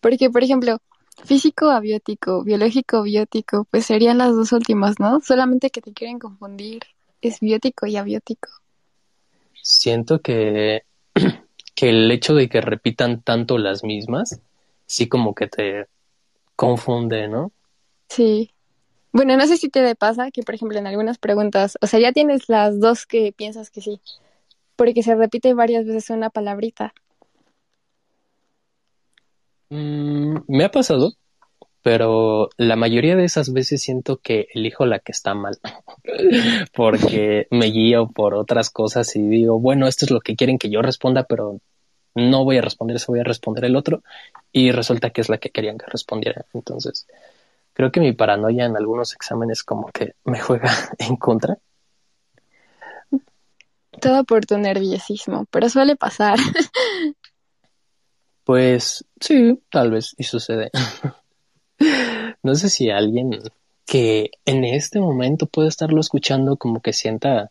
Porque, 0.00 0.30
por 0.30 0.44
ejemplo, 0.44 0.78
físico 1.24 1.70
abiótico, 1.70 2.44
biológico 2.44 3.02
biótico, 3.02 3.66
pues 3.70 3.86
serían 3.86 4.18
las 4.18 4.34
dos 4.34 4.52
últimas, 4.52 5.00
¿no? 5.00 5.20
Solamente 5.20 5.70
que 5.70 5.80
te 5.80 5.92
quieren 5.92 6.18
confundir. 6.18 6.82
Es 7.20 7.40
biótico 7.40 7.86
y 7.86 7.96
abiótico. 7.96 8.48
Siento 9.62 10.20
que, 10.20 10.82
que 11.74 11.88
el 11.88 12.10
hecho 12.12 12.34
de 12.34 12.48
que 12.48 12.60
repitan 12.60 13.22
tanto 13.22 13.58
las 13.58 13.82
mismas, 13.82 14.40
sí 14.86 15.08
como 15.08 15.34
que 15.34 15.48
te 15.48 15.86
confunde, 16.54 17.26
¿no? 17.26 17.50
Sí. 18.08 18.50
Bueno, 19.12 19.36
no 19.36 19.46
sé 19.46 19.56
si 19.56 19.68
te 19.68 19.94
pasa 19.94 20.30
que, 20.30 20.42
por 20.42 20.54
ejemplo, 20.54 20.78
en 20.78 20.86
algunas 20.86 21.18
preguntas, 21.18 21.78
o 21.80 21.86
sea, 21.86 22.00
ya 22.00 22.12
tienes 22.12 22.48
las 22.48 22.78
dos 22.80 23.06
que 23.06 23.32
piensas 23.32 23.70
que 23.70 23.80
sí, 23.80 24.00
porque 24.76 25.02
se 25.02 25.14
repite 25.14 25.54
varias 25.54 25.86
veces 25.86 26.10
una 26.10 26.30
palabrita. 26.30 26.92
Mm, 29.70 30.36
me 30.48 30.64
ha 30.64 30.70
pasado, 30.70 31.14
pero 31.82 32.50
la 32.56 32.76
mayoría 32.76 33.16
de 33.16 33.24
esas 33.24 33.52
veces 33.52 33.80
siento 33.82 34.18
que 34.18 34.48
elijo 34.52 34.86
la 34.86 34.98
que 34.98 35.12
está 35.12 35.34
mal, 35.34 35.58
porque 36.74 37.46
me 37.50 37.66
guío 37.66 38.08
por 38.08 38.34
otras 38.34 38.70
cosas 38.70 39.16
y 39.16 39.22
digo, 39.22 39.58
bueno, 39.58 39.86
esto 39.86 40.04
es 40.04 40.10
lo 40.10 40.20
que 40.20 40.36
quieren 40.36 40.58
que 40.58 40.68
yo 40.68 40.82
responda, 40.82 41.24
pero 41.24 41.60
no 42.14 42.44
voy 42.44 42.58
a 42.58 42.62
responder 42.62 42.96
eso, 42.96 43.12
voy 43.12 43.20
a 43.20 43.24
responder 43.24 43.64
el 43.64 43.76
otro, 43.76 44.02
y 44.52 44.72
resulta 44.72 45.10
que 45.10 45.20
es 45.20 45.28
la 45.28 45.38
que 45.38 45.50
querían 45.50 45.78
que 45.78 45.86
respondiera. 45.86 46.44
Entonces, 46.54 47.06
creo 47.76 47.92
que 47.92 48.00
mi 48.00 48.14
paranoia 48.14 48.64
en 48.64 48.74
algunos 48.74 49.12
exámenes 49.12 49.62
como 49.62 49.88
que 49.88 50.14
me 50.24 50.40
juega 50.40 50.72
en 50.98 51.16
contra. 51.16 51.58
Todo 54.00 54.24
por 54.24 54.46
tu 54.46 54.56
nerviosismo, 54.56 55.44
pero 55.50 55.68
suele 55.68 55.94
pasar. 55.94 56.38
Pues 58.44 59.04
sí, 59.20 59.60
tal 59.70 59.90
vez, 59.90 60.14
y 60.16 60.22
sucede. 60.22 60.70
no 62.44 62.54
sé 62.54 62.70
si 62.70 62.90
alguien 62.90 63.32
que 63.84 64.30
en 64.44 64.64
este 64.64 65.00
momento 65.00 65.46
puede 65.46 65.66
estarlo 65.66 66.00
escuchando 66.00 66.56
como 66.56 66.80
que 66.80 66.92
sienta, 66.92 67.50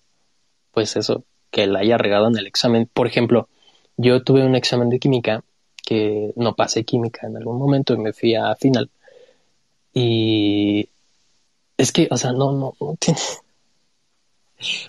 pues 0.72 0.96
eso, 0.96 1.25
que 1.51 1.67
la 1.67 1.79
haya 1.79 1.98
regado 1.98 2.29
en 2.29 2.38
el 2.38 2.48
examen. 2.48 2.89
Por 2.94 3.08
ejemplo, 3.08 3.50
yo 3.98 4.24
tuve 4.24 4.46
un 4.46 4.55
examen 4.55 4.88
de 4.88 5.00
química 5.00 5.44
que 5.84 6.32
no 6.38 6.55
pasé 6.55 6.86
química 6.86 7.27
en 7.27 7.36
algún 7.36 7.60
momento 7.60 7.94
y 7.94 7.98
me 7.98 8.13
fui 8.13 8.36
a 8.36 8.55
final. 8.55 8.89
Y 9.95 10.89
es 11.77 11.91
que, 11.91 12.07
o 12.11 12.17
sea, 12.17 12.31
no, 12.31 12.51
no, 12.51 12.75
no 12.79 12.95
tiene. 12.99 13.19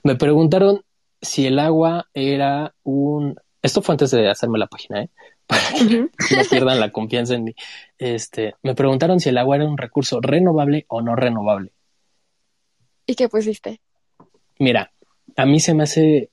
Me 0.04 0.16
preguntaron 0.16 0.84
si 1.22 1.46
el 1.46 1.58
agua 1.58 2.08
era 2.12 2.75
un 2.82 3.38
esto 3.66 3.82
fue 3.82 3.94
antes 3.94 4.12
de 4.12 4.30
hacerme 4.30 4.60
la 4.60 4.68
página, 4.68 5.02
¿eh? 5.02 5.10
Para 5.46 5.60
que 5.72 6.36
no 6.36 6.42
pierdan 6.48 6.78
la 6.78 6.92
confianza 6.92 7.34
en 7.34 7.44
mí. 7.44 7.54
Este, 7.98 8.54
me 8.62 8.75
preguntaron 8.75 9.18
si 9.18 9.28
el 9.28 9.38
agua 9.38 9.56
era 9.56 9.64
un 9.64 9.76
recurso 9.76 10.20
renovable 10.20 10.86
o 10.88 11.02
no 11.02 11.16
renovable. 11.16 11.72
¿Y 13.06 13.14
qué 13.16 13.28
pusiste? 13.28 13.80
Mira, 14.58 14.92
a 15.36 15.46
mí 15.46 15.58
se 15.58 15.75
me 15.75 15.82
hace, 15.82 16.30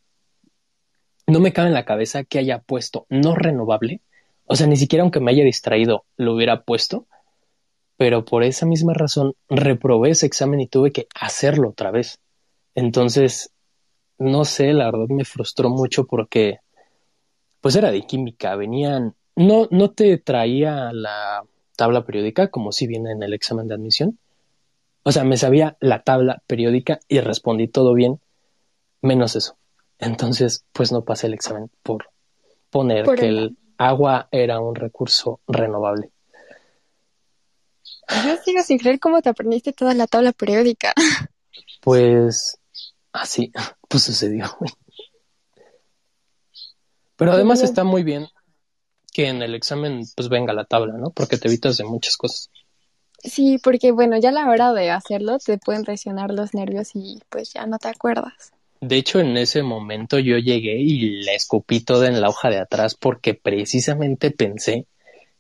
no 1.25 1.39
me 1.39 1.53
cabe 1.53 1.69
en 1.69 1.73
la 1.73 1.85
cabeza 1.85 2.23
que 2.23 2.39
haya 2.39 2.59
puesto 2.59 3.05
no 3.09 3.35
renovable. 3.35 4.01
O 4.45 4.55
sea, 4.55 4.67
ni 4.67 4.77
siquiera 4.77 5.01
aunque 5.01 5.19
me 5.19 5.31
haya 5.31 5.43
distraído 5.43 6.05
lo 6.17 6.35
hubiera 6.35 6.61
puesto, 6.61 7.07
pero 7.97 8.25
por 8.25 8.43
esa 8.43 8.65
misma 8.65 8.93
razón 8.93 9.35
reprobé 9.49 10.11
ese 10.11 10.25
examen 10.25 10.61
y 10.61 10.67
tuve 10.67 10.91
que 10.91 11.07
hacerlo 11.19 11.69
otra 11.69 11.91
vez. 11.91 12.19
Entonces, 12.75 13.51
no 14.17 14.45
sé, 14.45 14.73
la 14.73 14.85
verdad 14.85 15.07
me 15.09 15.25
frustró 15.25 15.69
mucho 15.69 16.05
porque 16.05 16.59
pues 17.61 17.75
era 17.75 17.91
de 17.91 18.01
química, 18.01 18.55
venían, 18.55 19.15
no, 19.35 19.67
no 19.71 19.91
te 19.91 20.17
traía 20.17 20.91
la 20.91 21.43
tabla 21.75 22.05
periódica 22.05 22.49
como 22.49 22.71
si 22.71 22.87
viene 22.87 23.11
en 23.11 23.23
el 23.23 23.33
examen 23.33 23.67
de 23.67 23.75
admisión. 23.75 24.19
O 25.03 25.11
sea, 25.11 25.23
me 25.23 25.37
sabía 25.37 25.77
la 25.79 26.03
tabla 26.03 26.41
periódica 26.47 26.99
y 27.07 27.19
respondí 27.19 27.67
todo 27.67 27.93
bien, 27.93 28.19
menos 29.01 29.35
eso. 29.35 29.55
Entonces, 29.99 30.65
pues 30.73 30.91
no 30.91 31.03
pasé 31.03 31.27
el 31.27 31.33
examen 31.33 31.69
por 31.83 32.09
poner 32.69 33.05
que 33.15 33.27
el 33.27 33.57
agua 33.77 34.27
era 34.31 34.59
un 34.59 34.75
recurso 34.75 35.39
renovable. 35.47 36.12
Yo 38.25 38.37
sigo 38.43 38.61
sin 38.63 38.77
creer 38.77 38.99
cómo 38.99 39.21
te 39.21 39.29
aprendiste 39.29 39.73
toda 39.73 39.93
la 39.93 40.07
tabla 40.07 40.31
periódica. 40.31 40.93
Pues 41.81 42.59
así, 43.11 43.51
pues 43.87 44.03
sucedió. 44.03 44.57
Pero 47.15 47.31
además 47.31 47.61
está 47.61 47.83
muy 47.83 48.03
bien 48.03 48.27
que 49.13 49.27
en 49.27 49.41
el 49.41 49.55
examen 49.55 50.03
pues 50.15 50.27
venga 50.29 50.53
la 50.53 50.65
tabla, 50.65 50.97
¿no? 50.97 51.11
Porque 51.11 51.37
te 51.37 51.47
evitas 51.47 51.77
de 51.77 51.83
muchas 51.83 52.17
cosas. 52.17 52.49
Sí, 53.23 53.57
porque 53.63 53.91
bueno, 53.91 54.17
ya 54.17 54.29
a 54.29 54.33
la 54.33 54.49
hora 54.49 54.73
de 54.73 54.91
hacerlo 54.91 55.37
te 55.39 55.57
pueden 55.57 55.83
presionar 55.83 56.31
los 56.31 56.53
nervios 56.53 56.89
y 56.93 57.21
pues 57.29 57.53
ya 57.53 57.65
no 57.65 57.77
te 57.77 57.87
acuerdas. 57.87 58.51
De 58.81 58.97
hecho, 58.97 59.21
en 59.21 59.37
ese 59.37 59.63
momento 59.63 60.19
yo 60.19 60.37
llegué 60.37 60.77
y 60.77 61.23
la 61.23 61.33
escupí 61.33 61.79
toda 61.79 62.07
en 62.07 62.19
la 62.19 62.27
hoja 62.27 62.49
de 62.49 62.59
atrás 62.59 62.95
porque 62.95 63.33
precisamente 63.33 64.31
pensé 64.31 64.87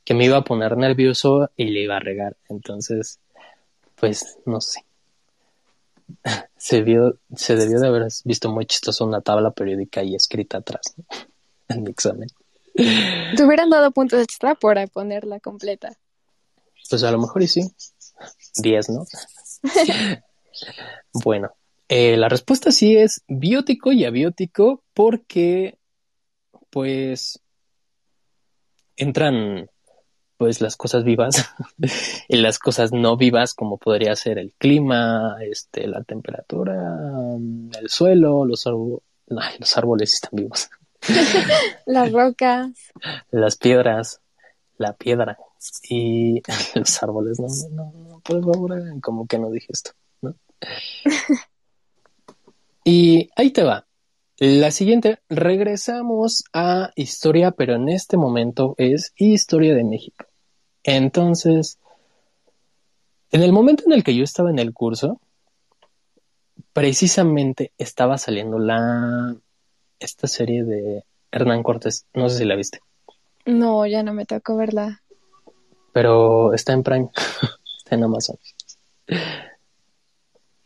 que 0.03 0.13
me 0.13 0.25
iba 0.25 0.37
a 0.37 0.43
poner 0.43 0.77
nervioso 0.77 1.49
y 1.55 1.65
le 1.65 1.81
iba 1.81 1.97
a 1.97 1.99
regar. 1.99 2.35
Entonces, 2.49 3.19
pues 3.95 4.37
no 4.45 4.61
sé. 4.61 4.85
Se 6.57 6.81
vio, 6.81 7.17
se 7.35 7.57
debió 7.57 7.79
de 7.79 7.87
haber 7.87 8.07
visto 8.23 8.49
muy 8.49 8.65
chistoso 8.65 9.05
una 9.05 9.19
tabla 9.19 9.51
periódica 9.51 9.99
ahí 9.99 10.15
escrita 10.15 10.59
atrás. 10.59 10.93
¿no? 10.95 11.05
en 11.67 11.83
mi 11.83 11.91
examen. 11.91 12.29
Te 12.73 13.43
hubieran 13.43 13.69
dado 13.69 13.91
puntos 13.91 14.21
extra 14.21 14.55
por 14.55 14.77
ponerla 14.89 15.39
completa. 15.39 15.93
Pues 16.89 17.03
a 17.03 17.11
lo 17.11 17.19
mejor 17.19 17.43
y 17.43 17.47
sí. 17.47 17.61
Diez, 18.55 18.89
¿no? 18.89 19.05
bueno, 21.13 21.51
eh, 21.87 22.17
la 22.17 22.29
respuesta 22.29 22.71
sí 22.71 22.95
es 22.95 23.21
biótico 23.27 23.91
y 23.91 24.05
abiótico 24.05 24.83
porque, 24.93 25.77
pues, 26.69 27.39
entran 28.95 29.69
pues 30.43 30.59
las 30.59 30.75
cosas 30.75 31.05
vivas 31.05 31.55
y 32.27 32.35
las 32.35 32.59
cosas 32.59 32.91
no 32.91 33.15
vivas 33.15 33.53
como 33.53 33.77
podría 33.77 34.13
ser 34.17 34.37
el 34.37 34.51
clima, 34.57 35.37
este, 35.41 35.87
la 35.87 36.03
temperatura, 36.03 36.75
el 37.79 37.87
suelo, 37.87 38.43
los, 38.43 38.65
los 38.65 39.77
árboles 39.77 40.15
están 40.15 40.31
vivos. 40.33 40.69
Las 41.85 42.11
rocas. 42.11 42.71
Las 43.31 43.55
piedras. 43.55 44.19
La 44.77 44.91
piedra. 44.91 45.37
Y 45.89 46.41
los 46.75 47.01
árboles. 47.01 47.39
No, 47.39 47.47
no, 47.71 47.93
no, 47.93 48.19
por 48.19 48.43
favor, 48.43 48.99
como 49.01 49.25
que 49.25 49.39
no 49.39 49.49
dije 49.49 49.67
esto. 49.69 49.91
¿no? 50.21 50.35
y 52.83 53.29
ahí 53.37 53.51
te 53.51 53.63
va. 53.63 53.87
La 54.39 54.71
siguiente, 54.71 55.19
regresamos 55.29 56.43
a 56.51 56.91
historia, 56.97 57.51
pero 57.51 57.75
en 57.75 57.87
este 57.87 58.17
momento 58.17 58.75
es 58.77 59.13
historia 59.15 59.73
de 59.73 59.85
México. 59.85 60.25
Entonces, 60.83 61.79
en 63.31 63.41
el 63.41 63.53
momento 63.53 63.83
en 63.85 63.93
el 63.93 64.03
que 64.03 64.15
yo 64.15 64.23
estaba 64.23 64.49
en 64.49 64.59
el 64.59 64.73
curso, 64.73 65.19
precisamente 66.73 67.71
estaba 67.77 68.17
saliendo 68.17 68.59
la 68.59 69.35
esta 69.99 70.27
serie 70.27 70.63
de 70.63 71.03
Hernán 71.31 71.63
Cortés. 71.63 72.05
No 72.13 72.29
sé 72.29 72.39
si 72.39 72.45
la 72.45 72.55
viste. 72.55 72.79
No, 73.45 73.85
ya 73.85 74.03
no 74.03 74.13
me 74.13 74.25
tocó 74.25 74.55
verla. 74.55 75.01
Pero 75.93 76.53
está 76.53 76.73
en 76.73 76.83
Prime. 76.83 77.09
está 77.77 77.95
en 77.95 78.03
Amazon. 78.03 78.37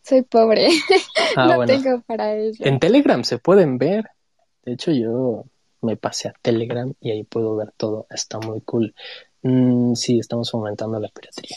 Soy 0.03 0.21
pobre. 0.23 0.69
Ah, 1.35 1.47
no 1.57 1.65
tengo 1.65 2.01
para 2.01 2.35
ello. 2.35 2.65
En 2.65 2.79
Telegram 2.79 3.23
se 3.23 3.37
pueden 3.37 3.77
ver. 3.77 4.09
De 4.63 4.73
hecho, 4.73 4.91
yo 4.91 5.45
me 5.81 5.97
pasé 5.97 6.29
a 6.29 6.33
Telegram 6.41 6.93
y 6.99 7.11
ahí 7.11 7.23
puedo 7.23 7.55
ver 7.55 7.71
todo. 7.75 8.07
Está 8.09 8.39
muy 8.39 8.61
cool. 8.61 8.95
Mm, 9.47 9.95
sí, 9.95 10.19
estamos 10.19 10.51
fomentando 10.51 10.99
la 10.99 11.07
piratería. 11.07 11.55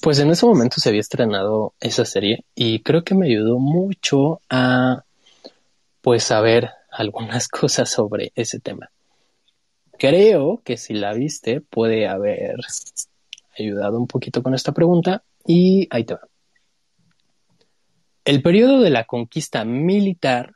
Pues 0.00 0.20
en 0.20 0.30
ese 0.30 0.46
momento 0.46 0.80
se 0.80 0.88
había 0.88 1.00
estrenado 1.00 1.74
esa 1.80 2.04
serie 2.04 2.44
y 2.54 2.80
creo 2.80 3.02
que 3.02 3.16
me 3.16 3.26
ayudó 3.26 3.58
mucho 3.58 4.40
a 4.48 5.02
pues 6.02 6.22
saber 6.22 6.70
algunas 6.92 7.48
cosas 7.60 7.90
sobre 7.90 8.30
ese 8.36 8.60
tema. 8.60 8.90
Creo 9.98 10.62
que 10.64 10.76
si 10.76 10.94
la 10.94 11.12
viste 11.14 11.60
puede 11.60 12.06
haber 12.06 12.60
ayudado 13.58 13.98
un 13.98 14.06
poquito 14.06 14.42
con 14.44 14.54
esta 14.54 14.70
pregunta 14.70 15.24
y 15.44 15.88
ahí 15.90 16.04
te 16.04 16.14
va. 16.14 16.28
El 18.24 18.40
periodo 18.40 18.80
de 18.80 18.90
la 18.90 19.04
conquista 19.04 19.64
militar 19.64 20.54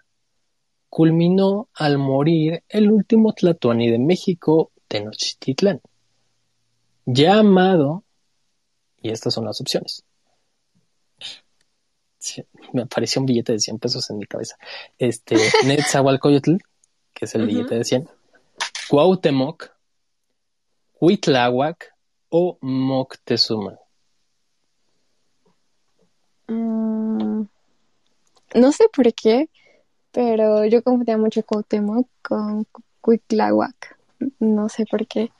culminó 0.94 1.68
al 1.74 1.98
morir 1.98 2.62
el 2.68 2.88
último 2.88 3.32
Tlatoani 3.32 3.90
de 3.90 3.98
México, 3.98 4.70
Tenochtitlán, 4.86 5.80
llamado 7.04 8.04
y 9.02 9.10
estas 9.10 9.34
son 9.34 9.44
las 9.44 9.60
opciones. 9.60 10.04
me 12.72 12.82
apareció 12.82 13.20
un 13.20 13.26
billete 13.26 13.54
de 13.54 13.58
100 13.58 13.80
pesos 13.80 14.08
en 14.10 14.18
mi 14.18 14.26
cabeza. 14.26 14.56
Este, 14.96 15.34
Netzahualcoyotl, 15.66 16.58
que 17.12 17.24
es 17.24 17.34
el 17.34 17.46
billete 17.46 17.74
de 17.74 17.84
100. 17.84 18.08
Cuauhtémoc, 18.88 19.70
Huitláhuac 21.00 21.92
o 22.28 22.56
Moctezuma. 22.60 23.80
Mm, 26.46 27.42
no 28.54 28.70
sé 28.70 28.84
por 28.94 29.12
qué, 29.12 29.48
pero 30.14 30.64
yo 30.64 30.82
confundía 30.82 31.18
mucho 31.18 31.42
Cuauhtémoc 31.42 32.06
con 32.22 32.66
Huitláhuac. 33.04 33.98
No 34.38 34.68
sé 34.68 34.86
por 34.86 35.06
qué. 35.08 35.30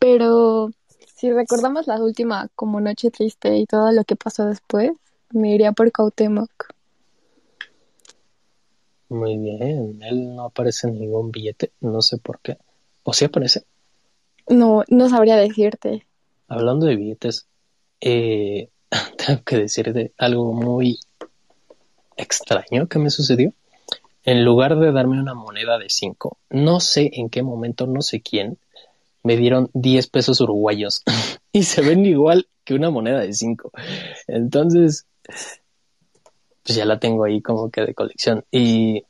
Pero 0.00 0.70
si 1.14 1.30
recordamos 1.30 1.86
la 1.86 2.02
última 2.02 2.48
como 2.56 2.80
Noche 2.80 3.10
Triste 3.10 3.58
y 3.58 3.66
todo 3.66 3.92
lo 3.92 4.04
que 4.04 4.16
pasó 4.16 4.46
después, 4.46 4.92
me 5.32 5.54
iría 5.54 5.72
por 5.72 5.92
Cautemoc. 5.92 6.50
Muy 9.10 9.36
bien, 9.36 10.00
él 10.02 10.34
no 10.34 10.44
aparece 10.44 10.88
en 10.88 10.98
ningún 10.98 11.30
billete, 11.30 11.72
no 11.80 12.00
sé 12.00 12.16
por 12.16 12.40
qué. 12.40 12.56
¿O 13.02 13.12
sí 13.12 13.26
aparece? 13.26 13.64
No, 14.48 14.82
no 14.88 15.08
sabría 15.10 15.36
decirte. 15.36 16.06
Hablando 16.48 16.86
de 16.86 16.96
billetes, 16.96 17.46
eh, 18.00 18.70
tengo 19.18 19.42
que 19.44 19.56
decirte 19.58 20.14
algo 20.16 20.54
muy 20.54 21.00
extraño 22.20 22.86
que 22.86 22.98
me 22.98 23.10
sucedió. 23.10 23.52
En 24.24 24.44
lugar 24.44 24.78
de 24.78 24.92
darme 24.92 25.18
una 25.18 25.34
moneda 25.34 25.78
de 25.78 25.88
5, 25.88 26.36
no 26.50 26.80
sé 26.80 27.10
en 27.14 27.30
qué 27.30 27.42
momento, 27.42 27.86
no 27.86 28.02
sé 28.02 28.20
quién, 28.20 28.58
me 29.22 29.36
dieron 29.36 29.70
10 29.74 30.06
pesos 30.08 30.40
uruguayos 30.40 31.02
y 31.52 31.64
se 31.64 31.82
ven 31.82 32.04
igual 32.04 32.48
que 32.64 32.74
una 32.74 32.90
moneda 32.90 33.20
de 33.20 33.32
5. 33.32 33.72
Entonces, 34.28 35.06
pues 35.24 36.76
ya 36.76 36.84
la 36.84 36.98
tengo 36.98 37.24
ahí 37.24 37.40
como 37.40 37.70
que 37.70 37.82
de 37.82 37.94
colección. 37.94 38.44
Y 38.50 39.04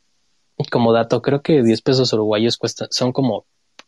como 0.71 0.93
dato, 0.93 1.23
creo 1.23 1.43
que 1.43 1.63
10 1.63 1.83
pesos 1.83 2.13
uruguayos 2.13 2.57
cuesta, 2.57 2.87
son 2.91 3.13
como 3.13 3.45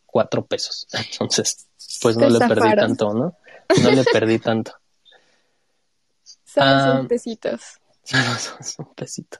4 0.07 0.45
pesos. 0.45 0.87
Entonces, 1.11 1.67
pues 2.01 2.17
no 2.17 2.29
le 2.29 2.39
perdí 2.39 2.75
tanto, 2.75 3.13
¿no? 3.13 3.35
No 3.81 3.91
le 3.91 4.03
perdí 4.03 4.39
tanto. 4.39 4.73
Son, 6.45 7.07
pesitos. 7.07 7.61
Son, 7.61 7.82
un 8.79 8.93
pesito. 8.95 9.39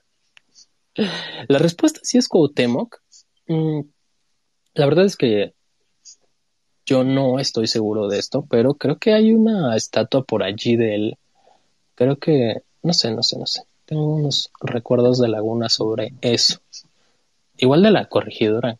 La 1.48 1.58
respuesta 1.58 2.00
sí 2.02 2.18
es 2.18 2.28
Cuauhtémoc. 2.28 3.00
Mm, 3.48 3.80
la 4.74 4.86
verdad 4.86 5.04
es 5.04 5.16
que 5.16 5.54
yo 6.86 7.04
no 7.04 7.38
estoy 7.38 7.66
seguro 7.66 8.08
de 8.08 8.18
esto, 8.18 8.46
pero 8.48 8.74
creo 8.74 8.98
que 8.98 9.12
hay 9.14 9.32
una 9.32 9.76
estatua 9.76 10.22
por 10.22 10.42
allí 10.42 10.76
de 10.76 10.94
él. 10.94 11.18
Creo 11.94 12.18
que, 12.18 12.62
no 12.82 12.92
sé, 12.92 13.10
no 13.12 13.22
sé, 13.22 13.38
no 13.38 13.46
sé. 13.46 13.62
Tengo 13.86 14.14
unos 14.14 14.50
recuerdos 14.60 15.20
de 15.20 15.28
Laguna 15.28 15.68
sobre 15.68 16.14
eso. 16.20 16.60
Igual 17.56 17.82
de 17.82 17.90
la 17.90 18.08
corregidora. 18.08 18.78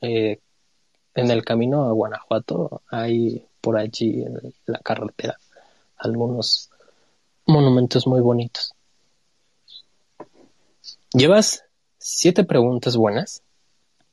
Eh, 0.00 0.40
en 1.14 1.30
el 1.30 1.44
camino 1.44 1.84
a 1.84 1.92
Guanajuato 1.92 2.82
hay 2.90 3.42
por 3.60 3.78
allí 3.78 4.22
en 4.22 4.54
la 4.66 4.78
carretera 4.80 5.38
algunos 5.96 6.70
monumentos 7.46 8.06
muy 8.06 8.20
bonitos. 8.20 8.75
Llevas 11.16 11.64
siete 11.98 12.44
preguntas 12.44 12.94
buenas. 12.94 13.42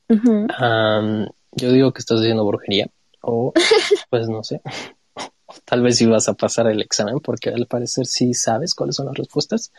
yo 0.08 1.72
digo 1.72 1.92
que 1.92 1.98
estás 1.98 2.20
haciendo 2.20 2.46
brujería 2.46 2.88
o 3.20 3.52
pues 4.10 4.26
no 4.26 4.42
sé. 4.42 4.62
Tal 5.66 5.82
vez 5.82 6.00
ibas 6.00 6.30
a 6.30 6.32
pasar 6.32 6.66
el 6.68 6.80
examen 6.80 7.20
porque 7.20 7.50
al 7.50 7.66
parecer 7.66 8.06
sí 8.06 8.32
sabes 8.32 8.74
cuáles 8.74 8.96
son 8.96 9.04
las 9.04 9.16
respuestas. 9.16 9.70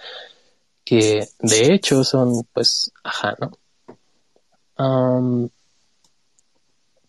Que 0.84 1.28
de 1.40 1.74
hecho 1.74 2.04
son 2.04 2.44
pues, 2.54 2.92
ajá, 3.04 3.36
¿no? 3.40 3.58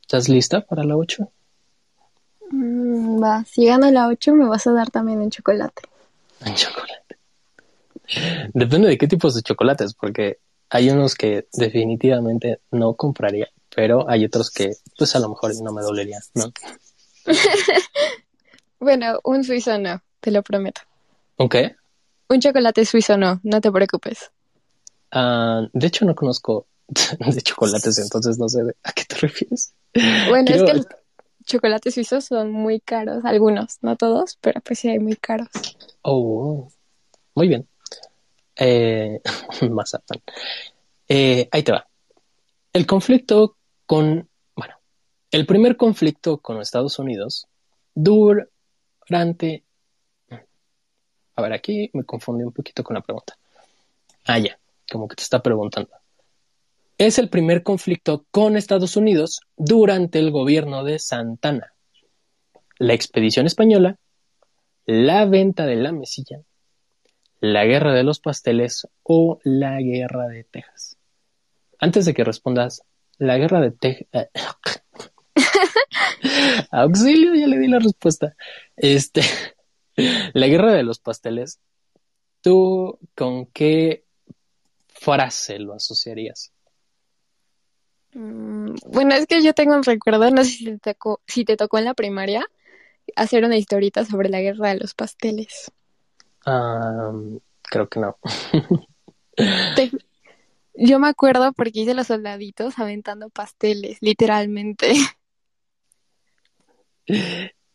¿Estás 0.01 0.31
lista 0.31 0.63
para 0.63 0.83
la 0.83 0.97
8? 0.97 1.31
Mm, 2.53 3.23
va, 3.23 3.45
si 3.45 3.67
gano 3.67 3.91
la 3.91 4.09
8 4.09 4.33
me 4.33 4.47
vas 4.47 4.67
a 4.67 4.73
dar 4.73 4.91
también 4.91 5.21
un 5.21 5.29
chocolate. 5.29 5.83
Un 6.47 6.55
chocolate. 6.55 7.06
Depende 8.53 8.89
de 8.89 8.99
qué 8.99 9.09
tipos 9.09 9.35
de 9.35 9.43
chocolates, 9.43 9.95
porque 9.95 10.39
hay 10.71 10.91
unos 10.91 11.15
que 11.15 11.47
definitivamente 11.53 12.61
no 12.71 12.95
compraría, 12.95 13.49
pero 13.75 14.09
hay 14.09 14.25
otros 14.25 14.51
que 14.51 14.77
pues 14.99 15.15
a 15.17 15.21
lo 15.21 15.29
mejor 15.29 15.53
no 15.63 15.73
me 15.73 15.83
dolería, 15.83 16.19
¿no? 16.35 16.53
bueno, 18.81 19.21
un 19.25 19.45
suizo 19.45 19.79
no, 19.79 20.03
te 20.21 20.31
lo 20.31 20.43
prometo. 20.43 20.81
¿Un 21.37 21.49
qué? 21.49 21.77
Un 22.29 22.41
chocolate 22.41 22.85
suizo 22.85 23.17
no, 23.17 23.41
no 23.43 23.61
te 23.61 23.71
preocupes. 23.71 24.31
Ah, 25.13 25.67
de 25.73 25.87
hecho 25.87 26.05
no 26.05 26.15
conozco 26.15 26.67
de 26.89 27.43
chocolates, 27.43 27.99
entonces 27.99 28.39
no 28.39 28.49
sé 28.49 28.63
a 28.83 28.93
qué 28.93 29.05
te 29.05 29.17
refieres. 29.17 29.73
Bueno, 30.29 30.51
es 30.51 30.63
que 30.63 30.75
los 30.75 30.87
chocolates 31.45 31.95
suizos 31.95 32.25
son 32.25 32.51
muy 32.51 32.81
caros, 32.81 33.25
algunos, 33.25 33.79
no 33.81 33.97
todos, 33.97 34.37
pero 34.41 34.61
pues 34.61 34.81
sí 34.81 34.89
hay 34.89 34.99
muy 34.99 35.17
caros. 35.17 35.49
Oh, 36.03 36.69
muy 37.35 37.49
bien. 37.49 37.67
Eh, 38.57 39.21
mazapán. 39.71 40.23
Eh, 41.09 41.49
ahí 41.51 41.63
te 41.63 41.73
va. 41.73 41.87
El 42.73 42.87
conflicto 42.87 43.57
con, 43.87 44.29
bueno, 44.55 44.75
el 45.31 45.47
primer 45.47 45.77
conflicto 45.77 46.39
con 46.39 46.61
Estados 46.61 46.99
Unidos 46.99 47.47
durante... 47.95 49.65
A 51.39 51.43
ver, 51.43 51.53
aquí 51.53 51.91
me 51.93 52.05
confundí 52.05 52.45
un 52.45 52.53
poquito 52.53 52.83
con 52.83 52.95
la 52.95 53.03
pregunta. 53.03 53.37
Ah, 54.25 54.39
ya, 54.39 54.59
como 54.91 55.07
que 55.07 55.17
te 55.17 55.23
está 55.23 55.43
preguntando 55.43 55.91
es 56.99 57.19
el 57.19 57.29
primer 57.29 57.63
conflicto 57.63 58.25
con 58.31 58.57
Estados 58.57 58.97
Unidos 58.97 59.41
durante 59.57 60.19
el 60.19 60.31
gobierno 60.31 60.83
de 60.83 60.99
Santana. 60.99 61.75
La 62.79 62.95
expedición 62.95 63.47
española, 63.47 63.99
la 64.87 65.27
venta 65.27 65.67
de 65.67 65.77
la 65.77 65.93
mesilla, 65.93 66.41
la 67.41 67.65
guerra 67.65 67.93
de 67.95 68.03
los 68.03 68.21
pasteles 68.21 68.87
o 69.03 69.39
la 69.45 69.81
guerra 69.81 70.29
de 70.29 70.45
Texas. 70.45 70.97
Antes 71.79 72.07
de 72.07 72.15
que 72.15 72.25
respondas, 72.25 72.83
la 73.19 73.39
guerra 73.39 73.61
de 73.61 73.71
Texas. 73.71 74.07
Eh, 74.13 74.29
auxilio, 76.71 77.35
ya 77.35 77.47
le 77.47 77.59
di 77.59 77.69
la 77.69 77.79
respuesta. 77.79 78.35
Este, 78.77 79.23
la 80.33 80.47
guerra 80.47 80.73
de 80.73 80.83
los 80.83 80.99
pasteles, 80.99 81.61
¿tú 82.41 82.99
con 83.15 83.47
qué 83.47 84.05
frase 84.89 85.59
lo 85.59 85.75
asociarías? 85.75 86.53
Mm, 88.15 88.75
bueno, 88.87 89.15
es 89.15 89.27
que 89.27 89.43
yo 89.43 89.53
tengo 89.53 89.75
un 89.75 89.83
recuerdo, 89.83 90.31
no 90.31 90.43
sé 90.45 90.51
si 90.51 90.65
te 90.65 90.79
tocó, 90.95 91.21
si 91.27 91.45
te 91.45 91.57
tocó 91.57 91.79
en 91.79 91.85
la 91.85 91.95
primaria, 91.95 92.47
hacer 93.15 93.45
una 93.45 93.57
historita 93.57 94.05
sobre 94.05 94.31
la 94.31 94.41
guerra 94.41 94.71
de 94.71 94.81
los 94.81 94.95
pasteles. 94.95 95.71
Creo 97.63 97.89
que 97.89 98.01
no. 98.01 98.17
yo 100.75 100.99
me 100.99 101.09
acuerdo 101.09 101.53
porque 101.53 101.81
hice 101.81 101.95
los 101.95 102.07
soldaditos 102.07 102.79
aventando 102.79 103.29
pasteles, 103.31 103.99
literalmente. 104.01 104.95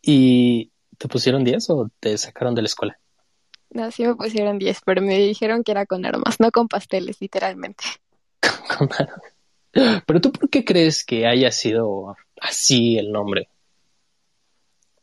¿Y 0.02 0.72
te 0.98 1.08
pusieron 1.08 1.44
10 1.44 1.70
o 1.70 1.90
te 2.00 2.18
sacaron 2.18 2.56
de 2.56 2.62
la 2.62 2.68
escuela? 2.68 3.00
No, 3.70 3.90
sí 3.92 4.04
me 4.04 4.16
pusieron 4.16 4.60
10, 4.60 4.82
pero 4.86 5.02
me 5.02 5.18
dijeron 5.18 5.64
que 5.64 5.72
era 5.72 5.86
con 5.86 6.06
armas, 6.06 6.40
no 6.40 6.52
con 6.52 6.68
pasteles, 6.68 7.22
literalmente. 7.22 7.84
con 8.78 8.90
armas. 8.98 9.22
Pero 10.06 10.20
tú, 10.20 10.32
¿por 10.34 10.50
qué 10.50 10.66
crees 10.66 11.06
que 11.06 11.26
haya 11.26 11.50
sido 11.52 12.18
así 12.42 12.98
el 12.98 13.12
nombre? 13.12 13.48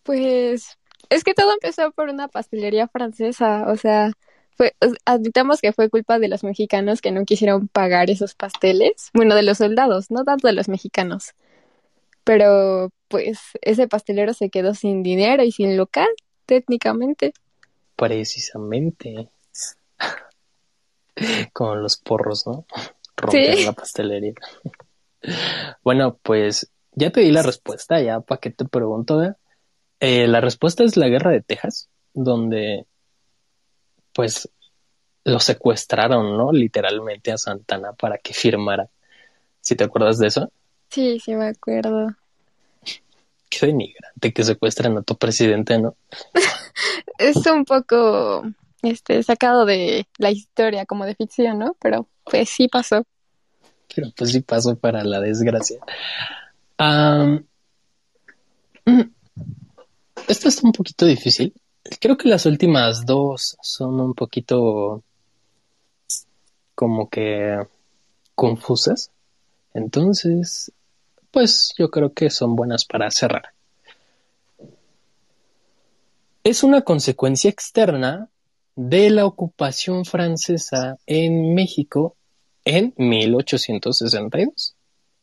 Pues 0.02 0.78
es 1.11 1.25
que 1.25 1.35
todo 1.35 1.53
empezó 1.53 1.90
por 1.92 2.09
una 2.09 2.29
pastelería 2.29 2.88
francesa, 2.88 3.66
o 3.68 3.77
sea, 3.77 4.12
fue, 4.57 4.75
admitamos 5.05 5.61
que 5.61 5.73
fue 5.73 5.88
culpa 5.88 6.18
de 6.18 6.29
los 6.29 6.44
mexicanos 6.44 7.01
que 7.01 7.12
no 7.12 7.25
quisieron 7.25 7.68
pagar 7.68 8.11
esos 8.11 8.35
pasteles, 8.35 9.11
bueno, 9.14 9.35
de 9.35 9.42
los 9.42 9.59
soldados, 9.59 10.11
no 10.11 10.25
tanto 10.25 10.49
de 10.49 10.55
los 10.55 10.68
mexicanos, 10.68 11.35
pero 12.25 12.90
pues 13.09 13.38
ese 13.62 13.88
pastelero 13.88 14.35
se 14.35 14.51
quedó 14.51 14.75
sin 14.75 15.03
dinero 15.03 15.42
y 15.42 15.53
sin 15.53 15.77
local, 15.77 16.09
técnicamente. 16.44 17.33
Precisamente. 17.97 19.29
Con 21.53 21.83
los 21.83 21.97
porros, 21.97 22.47
¿no? 22.47 22.64
romper 23.16 23.61
la 23.64 23.73
pastelería. 23.73 24.35
bueno, 25.83 26.18
pues 26.23 26.71
ya 26.92 27.11
te 27.11 27.21
di 27.21 27.31
la 27.31 27.42
respuesta, 27.42 28.01
ya 28.01 28.21
para 28.21 28.40
qué 28.40 28.51
te 28.51 28.64
pregunto. 28.64 29.23
Eh, 29.23 29.35
la 30.00 30.40
respuesta 30.40 30.84
es 30.84 30.96
la 30.96 31.08
guerra 31.08 31.30
de 31.30 31.42
Texas, 31.42 31.88
donde 32.14 32.87
pues 34.12 34.48
lo 35.24 35.40
secuestraron, 35.40 36.37
¿no? 36.37 36.52
Literalmente 36.52 37.32
a 37.32 37.38
Santana 37.38 37.92
para 37.92 38.18
que 38.18 38.32
firmara. 38.32 38.88
¿Si 39.61 39.76
te 39.76 39.84
acuerdas 39.84 40.18
de 40.18 40.28
eso? 40.28 40.50
Sí, 40.90 41.20
sí 41.20 41.34
me 41.34 41.48
acuerdo. 41.48 42.08
Qué 43.50 43.66
denigrante 43.66 44.32
que 44.32 44.44
secuestren 44.44 44.96
a 44.98 45.02
tu 45.02 45.16
presidente, 45.16 45.78
¿no? 45.78 45.94
es 47.18 47.37
un 47.46 47.64
poco 47.64 48.44
este 48.82 49.22
sacado 49.22 49.64
de 49.64 50.06
la 50.18 50.30
historia 50.30 50.87
como 50.87 51.04
de 51.04 51.14
ficción, 51.14 51.58
¿no? 51.58 51.76
Pero 51.80 52.08
pues 52.24 52.48
sí 52.48 52.68
pasó. 52.68 53.04
Pero 53.94 54.08
pues 54.16 54.30
sí 54.30 54.40
pasó 54.40 54.76
para 54.76 55.04
la 55.04 55.20
desgracia. 55.20 55.80
Esto 60.28 60.48
está 60.48 60.66
un 60.66 60.72
poquito 60.72 61.06
difícil. 61.06 61.54
Creo 62.00 62.16
que 62.16 62.28
las 62.28 62.44
últimas 62.46 63.06
dos 63.06 63.56
son 63.62 64.00
un 64.00 64.14
poquito 64.14 65.02
como 66.74 67.08
que 67.08 67.58
confusas. 68.34 69.10
Entonces, 69.74 70.70
pues 71.30 71.72
yo 71.78 71.90
creo 71.90 72.12
que 72.12 72.30
son 72.30 72.54
buenas 72.54 72.84
para 72.84 73.10
cerrar. 73.10 73.52
Es 76.44 76.62
una 76.62 76.82
consecuencia 76.82 77.50
externa 77.50 78.28
de 78.76 79.10
la 79.10 79.26
ocupación 79.26 80.04
francesa 80.04 80.98
en 81.06 81.54
México 81.54 82.16
en 82.64 82.94
1862. 82.96 84.74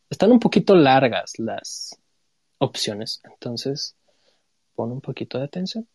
Están 0.09 0.31
un 0.31 0.39
poquito 0.39 0.75
largas 0.75 1.39
las 1.39 1.97
opciones, 2.57 3.21
entonces 3.23 3.95
pon 4.75 4.91
un 4.91 5.01
poquito 5.01 5.38
de 5.38 5.45
atención. 5.45 5.88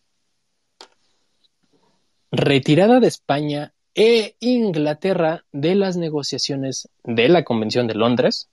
Retirada 2.32 3.00
de 3.00 3.08
España 3.08 3.74
e 3.94 4.36
Inglaterra 4.40 5.44
de 5.52 5.74
las 5.74 5.96
negociaciones 5.96 6.88
de 7.04 7.28
la 7.28 7.44
Convención 7.44 7.86
de 7.86 7.94
Londres, 7.94 8.48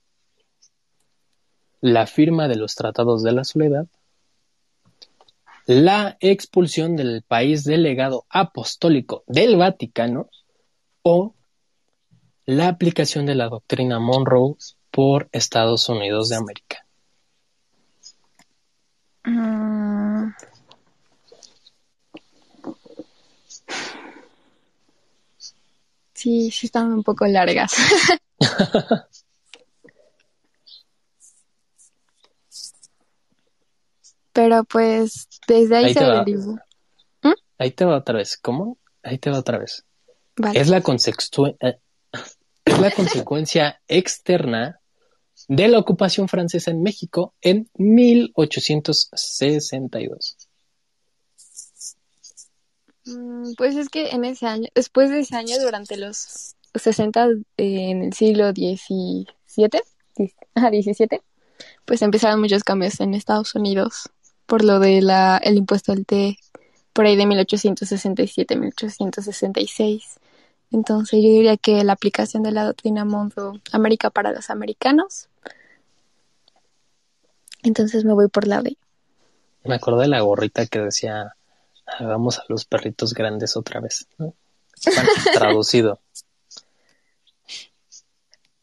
la 1.80 2.06
firma 2.06 2.48
de 2.48 2.56
los 2.56 2.74
Tratados 2.74 3.22
de 3.22 3.32
la 3.32 3.44
Soledad, 3.44 3.86
la 5.66 6.16
expulsión 6.20 6.96
del 6.96 7.22
país 7.22 7.64
delegado 7.64 8.24
apostólico 8.30 9.22
del 9.26 9.56
Vaticano 9.56 10.28
o 11.02 11.34
la 12.46 12.68
aplicación 12.68 13.26
de 13.26 13.34
la 13.34 13.48
doctrina 13.48 14.00
Monroe 14.00 14.56
por 14.90 15.28
Estados 15.30 15.88
Unidos 15.88 16.30
de 16.30 16.36
América. 16.36 16.86
Mm. 19.24 19.67
Sí, 26.18 26.50
sí 26.50 26.66
están 26.66 26.92
un 26.92 27.04
poco 27.04 27.24
largas. 27.28 27.72
Pero 34.32 34.64
pues 34.64 35.28
desde 35.46 35.76
ahí, 35.76 35.94
se 35.94 36.00
¿Mm? 36.00 36.58
Ahí 37.58 37.70
te 37.70 37.84
va 37.84 37.98
otra 37.98 38.16
vez. 38.16 38.36
¿Cómo? 38.36 38.78
Ahí 39.04 39.18
te 39.18 39.30
va 39.30 39.38
otra 39.38 39.58
vez. 39.58 39.84
Vale. 40.36 40.58
Es 40.58 40.66
la, 40.66 40.78
eh, 40.78 40.82
es 42.64 42.80
la 42.80 42.90
consecuencia 42.90 43.80
externa 43.86 44.80
de 45.46 45.68
la 45.68 45.78
ocupación 45.78 46.26
francesa 46.26 46.72
en 46.72 46.82
México 46.82 47.36
en 47.40 47.70
1862. 47.74 50.36
Mm, 53.08 53.54
pues 53.56 53.76
es 53.76 53.88
que 53.88 54.10
en 54.10 54.24
ese 54.24 54.46
año, 54.46 54.68
después 54.74 55.10
de 55.10 55.20
ese 55.20 55.36
año, 55.36 55.58
durante 55.58 55.96
los 55.96 56.54
60, 56.74 57.28
en 57.56 58.02
el 58.02 58.12
siglo 58.12 58.50
XVII, 58.50 59.26
ajá, 60.54 60.70
17, 60.70 61.22
pues 61.84 62.02
empezaron 62.02 62.40
muchos 62.40 62.64
cambios 62.64 63.00
en 63.00 63.14
Estados 63.14 63.54
Unidos 63.54 64.10
por 64.48 64.64
lo 64.64 64.80
del 64.80 65.10
el 65.42 65.56
impuesto 65.58 65.92
al 65.92 66.06
té, 66.06 66.38
por 66.94 67.04
ahí 67.04 67.16
de 67.16 67.26
1867, 67.26 68.56
1866. 68.56 70.18
Entonces 70.70 71.22
yo 71.22 71.28
diría 71.28 71.58
que 71.58 71.84
la 71.84 71.92
aplicación 71.92 72.42
de 72.42 72.52
la 72.52 72.64
doctrina 72.64 73.04
Monroe 73.04 73.60
América 73.72 74.08
para 74.08 74.32
los 74.32 74.48
americanos. 74.48 75.28
Entonces 77.62 78.06
me 78.06 78.14
voy 78.14 78.28
por 78.28 78.46
la 78.46 78.62
B. 78.62 78.78
Me 79.64 79.74
acuerdo 79.74 80.00
de 80.00 80.08
la 80.08 80.20
gorrita 80.20 80.66
que 80.66 80.78
decía 80.78 81.36
hagamos 81.98 82.38
a 82.38 82.44
los 82.48 82.64
perritos 82.64 83.14
grandes 83.14 83.56
otra 83.56 83.80
vez, 83.80 84.06
¿no? 84.18 84.34
Traducido. 85.34 86.00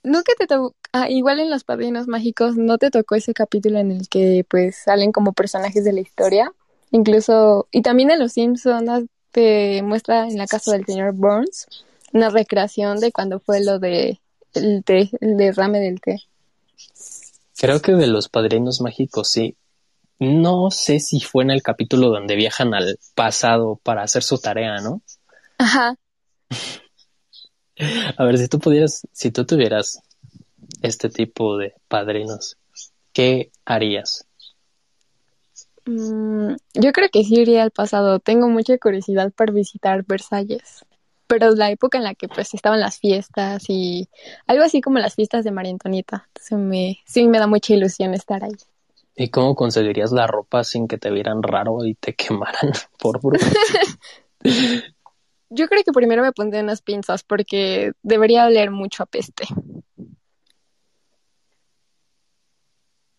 Nunca 0.04 0.34
te 0.38 0.45
tocó, 0.45 0.76
ah, 0.93 1.10
igual 1.10 1.39
en 1.39 1.50
Los 1.50 1.63
Padrinos 1.63 2.08
Mágicos, 2.08 2.58
¿no 2.58 2.78
te 2.78 2.91
tocó 2.91 3.15
ese 3.15 3.34
capítulo 3.34 3.80
en 3.80 3.91
el 3.91 4.08
que 4.08 4.45
pues 4.48 4.78
salen 4.84 5.12
como 5.12 5.34
personajes 5.34 5.84
de 5.84 5.93
la 5.93 6.02
historia? 6.02 6.54
Incluso, 6.91 7.67
y 7.71 7.82
también 7.82 8.12
en 8.12 8.19
Los 8.19 8.34
Simpsons 8.34 9.10
te 9.32 9.82
muestra 9.82 10.28
en 10.28 10.38
la 10.38 10.48
casa 10.48 10.71
del 10.71 10.86
señor 10.86 11.13
Burns 11.13 11.67
una 12.15 12.30
recreación 12.30 13.00
de 13.00 13.12
cuando 13.12 13.39
fue 13.39 13.63
lo 13.63 13.78
de 13.78 14.21
el 14.54 14.84
té, 14.86 15.12
el 15.19 15.36
derrame 15.36 15.82
del 15.82 16.00
té. 16.00 16.21
Creo 17.58 17.82
que 17.82 17.91
de 17.91 18.08
los 18.08 18.30
padrinos 18.30 18.80
mágicos 18.80 19.30
sí. 19.30 19.56
No 20.19 20.71
sé 20.71 20.99
si 20.99 21.19
fue 21.19 21.43
en 21.43 21.51
el 21.51 21.62
capítulo 21.62 22.10
donde 22.10 22.36
viajan 22.36 22.73
al 22.73 22.97
pasado 23.15 23.80
para 23.84 24.04
hacer 24.04 24.23
su 24.23 24.38
tarea, 24.38 24.78
¿no? 24.78 25.01
Ajá. 25.58 25.95
A 28.17 28.23
ver, 28.23 28.38
si 28.38 28.47
tú 28.47 28.60
pudieras, 28.60 29.06
si 29.12 29.32
tú 29.32 29.45
tuvieras 29.45 30.01
este 30.82 31.10
tipo 31.10 31.58
de 31.58 31.73
padrinos, 31.88 32.58
¿qué 33.12 33.51
harías? 33.65 34.25
Mm, 35.86 36.56
yo 36.73 36.91
creo 36.93 37.10
que 37.12 37.23
sí 37.23 37.41
iría 37.41 37.63
al 37.63 37.71
pasado. 37.71 38.19
Tengo 38.19 38.47
mucha 38.47 38.78
curiosidad 38.78 39.32
por 39.34 39.51
visitar 39.51 40.06
Versalles. 40.06 40.86
Pero 41.28 41.51
la 41.51 41.71
época 41.71 41.97
en 41.97 42.04
la 42.04 42.13
que 42.13 42.28
pues 42.28 42.54
estaban 42.54 42.80
las 42.80 42.99
fiestas 42.99 43.65
y 43.67 44.10
algo 44.45 44.63
así 44.63 44.80
como 44.80 44.99
las 44.99 45.15
fiestas 45.15 45.43
de 45.43 45.51
María 45.51 45.71
Antonieta. 45.71 46.28
Entonces 46.28 46.58
me, 46.58 46.99
sí 47.06 47.28
me 47.28 47.39
da 47.39 47.47
mucha 47.47 47.73
ilusión 47.73 48.13
estar 48.13 48.43
ahí. 48.43 48.56
¿Y 49.15 49.30
cómo 49.30 49.56
conseguirías 49.56 50.12
la 50.12 50.28
ropa 50.28 50.63
sin 50.63 50.88
que 50.88 50.97
te 50.97 51.10
vieran 51.10 51.41
raro 51.41 51.86
y 51.86 51.95
te 51.95 52.13
quemaran 52.15 52.71
por 52.99 53.21
brujo? 53.21 53.45
Yo 55.49 55.67
creo 55.67 55.84
que 55.84 55.91
primero 55.93 56.21
me 56.21 56.34
pondré 56.34 56.62
unas 56.62 56.82
pinzas 56.82 57.23
porque 57.23 57.93
debería 58.04 58.45
oler 58.45 58.71
mucho 58.71 59.04
a 59.04 59.06
peste. 59.06 59.45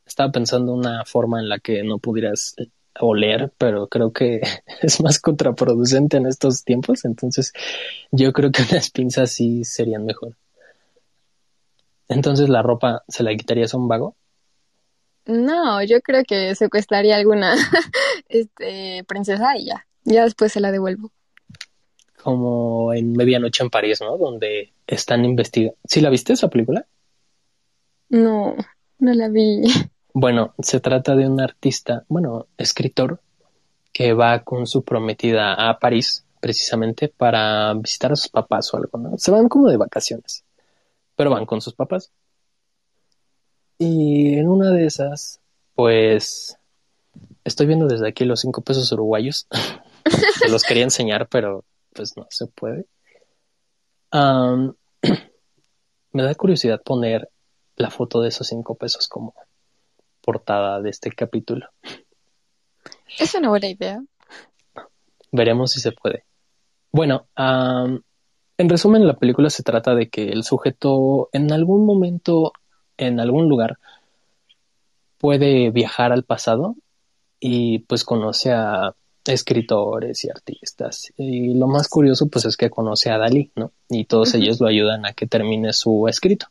Estaba 0.04 0.30
pensando 0.30 0.72
una 0.72 1.04
forma 1.04 1.40
en 1.40 1.48
la 1.48 1.59
que 1.59 1.82
no 1.82 1.98
pudieras 1.98 2.54
oler, 3.00 3.52
pero 3.59 3.88
creo 3.88 4.12
que 4.12 4.40
es 4.82 5.00
más 5.00 5.18
contraproducente 5.18 6.16
en 6.16 6.26
estos 6.26 6.64
tiempos, 6.64 7.04
entonces 7.04 7.52
yo 8.11 8.32
creo 8.32 8.50
que 8.50 8.62
unas 8.70 8.90
pinzas 8.90 9.30
sí 9.32 9.64
serían 9.64 10.04
mejor. 10.04 10.37
Entonces 12.09 12.48
la 12.48 12.62
ropa 12.62 13.02
se 13.09 13.22
la 13.22 13.35
quitarías 13.35 13.74
a 13.74 13.78
un 13.78 13.88
vago? 13.88 14.14
No, 15.26 15.82
yo 15.82 16.00
creo 16.00 16.22
que 16.24 16.54
secuestraría 16.54 17.16
alguna 17.16 17.54
este 18.28 19.04
princesa 19.04 19.56
y 19.56 19.66
ya. 19.66 19.86
Ya 20.04 20.24
después 20.24 20.52
se 20.52 20.60
la 20.60 20.70
devuelvo 20.70 21.10
como 22.26 22.92
en 22.92 23.12
Medianoche 23.12 23.62
en 23.62 23.70
París, 23.70 24.00
¿no? 24.00 24.18
Donde 24.18 24.72
están 24.84 25.24
investigando. 25.24 25.78
¿Sí 25.84 26.00
la 26.00 26.10
viste 26.10 26.32
esa 26.32 26.48
película? 26.48 26.84
No, 28.08 28.56
no 28.98 29.14
la 29.14 29.28
vi. 29.28 29.62
Bueno, 30.18 30.54
se 30.58 30.80
trata 30.80 31.14
de 31.14 31.28
un 31.28 31.42
artista, 31.42 32.04
bueno, 32.08 32.46
escritor, 32.56 33.20
que 33.92 34.14
va 34.14 34.44
con 34.44 34.66
su 34.66 34.82
prometida 34.82 35.52
a 35.52 35.78
París, 35.78 36.24
precisamente 36.40 37.08
para 37.08 37.74
visitar 37.74 38.12
a 38.12 38.16
sus 38.16 38.30
papás 38.30 38.72
o 38.72 38.78
algo, 38.78 38.98
¿no? 38.98 39.18
Se 39.18 39.30
van 39.30 39.50
como 39.50 39.68
de 39.68 39.76
vacaciones, 39.76 40.42
pero 41.16 41.28
van 41.28 41.44
con 41.44 41.60
sus 41.60 41.74
papás. 41.74 42.10
Y 43.78 44.38
en 44.38 44.48
una 44.48 44.70
de 44.70 44.86
esas, 44.86 45.40
pues, 45.74 46.56
estoy 47.44 47.66
viendo 47.66 47.86
desde 47.86 48.08
aquí 48.08 48.24
los 48.24 48.40
cinco 48.40 48.62
pesos 48.62 48.90
uruguayos. 48.92 49.46
Se 50.38 50.48
los 50.48 50.62
quería 50.62 50.84
enseñar, 50.84 51.28
pero 51.28 51.64
pues 51.92 52.16
no 52.16 52.26
se 52.28 52.46
puede. 52.46 52.86
me 54.12 54.74
da 56.22 56.34
curiosidad 56.34 56.82
poner 56.82 57.30
la 57.76 57.90
foto 57.90 58.20
de 58.20 58.28
esos 58.28 58.46
cinco 58.46 58.74
pesos 58.74 59.08
como 59.08 59.34
portada 60.20 60.80
de 60.80 60.90
este 60.90 61.10
capítulo. 61.10 61.68
Es 63.18 63.34
una 63.34 63.48
buena 63.48 63.68
idea. 63.68 64.02
Veremos 65.32 65.72
si 65.72 65.80
se 65.80 65.92
puede. 65.92 66.24
Bueno, 66.92 67.26
en 67.36 68.68
resumen, 68.68 69.06
la 69.06 69.16
película 69.16 69.50
se 69.50 69.62
trata 69.62 69.94
de 69.94 70.08
que 70.08 70.30
el 70.30 70.44
sujeto 70.44 71.28
en 71.32 71.52
algún 71.52 71.84
momento, 71.84 72.52
en 72.96 73.20
algún 73.20 73.48
lugar, 73.48 73.78
puede 75.18 75.70
viajar 75.70 76.12
al 76.12 76.24
pasado 76.24 76.76
y 77.40 77.80
pues 77.80 78.04
conoce 78.04 78.52
a 78.52 78.94
escritores 79.24 80.24
y 80.24 80.30
artistas. 80.30 81.12
Y 81.16 81.54
lo 81.54 81.66
más 81.66 81.88
curioso 81.88 82.28
pues 82.28 82.44
es 82.44 82.56
que 82.56 82.70
conoce 82.70 83.11
a 83.11 83.18
Dalí, 83.18 83.50
¿no? 83.56 83.72
Y 83.88 84.04
todos 84.04 84.35
ellos 84.35 84.61
lo 84.61 84.68
ayudan 84.68 85.06
a 85.06 85.12
que 85.12 85.26
termine 85.26 85.72
su 85.72 86.06
escrito. 86.09 86.46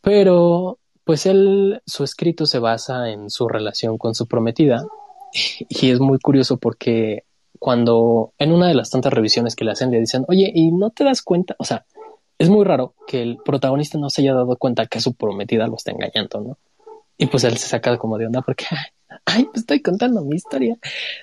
Pero 0.00 0.78
pues 1.04 1.26
él, 1.26 1.82
su 1.86 2.04
escrito 2.04 2.46
se 2.46 2.58
basa 2.58 3.10
en 3.10 3.30
su 3.30 3.48
relación 3.48 3.98
con 3.98 4.14
su 4.14 4.26
prometida 4.26 4.84
y 5.68 5.90
es 5.90 6.00
muy 6.00 6.18
curioso 6.18 6.56
porque 6.58 7.24
cuando 7.58 8.32
en 8.38 8.52
una 8.52 8.68
de 8.68 8.74
las 8.74 8.90
tantas 8.90 9.12
revisiones 9.12 9.56
que 9.56 9.64
le 9.64 9.70
hacen 9.72 9.90
le 9.90 10.00
dicen, 10.00 10.24
oye, 10.28 10.50
¿y 10.54 10.72
no 10.72 10.90
te 10.90 11.04
das 11.04 11.22
cuenta? 11.22 11.54
O 11.58 11.64
sea, 11.64 11.86
es 12.38 12.48
muy 12.48 12.64
raro 12.64 12.94
que 13.06 13.22
el 13.22 13.38
protagonista 13.38 13.98
no 13.98 14.10
se 14.10 14.22
haya 14.22 14.34
dado 14.34 14.56
cuenta 14.56 14.86
que 14.86 15.00
su 15.00 15.14
prometida 15.14 15.66
lo 15.66 15.76
está 15.76 15.92
engañando, 15.92 16.40
¿no? 16.40 16.58
Y 17.16 17.26
pues 17.26 17.44
él 17.44 17.56
se 17.58 17.68
saca 17.68 17.96
como 17.96 18.18
de 18.18 18.26
onda 18.26 18.42
porque, 18.42 18.66
ay, 19.24 19.44
pues 19.44 19.58
estoy 19.58 19.80
contando 19.80 20.24
mi 20.24 20.36
historia, 20.36 20.76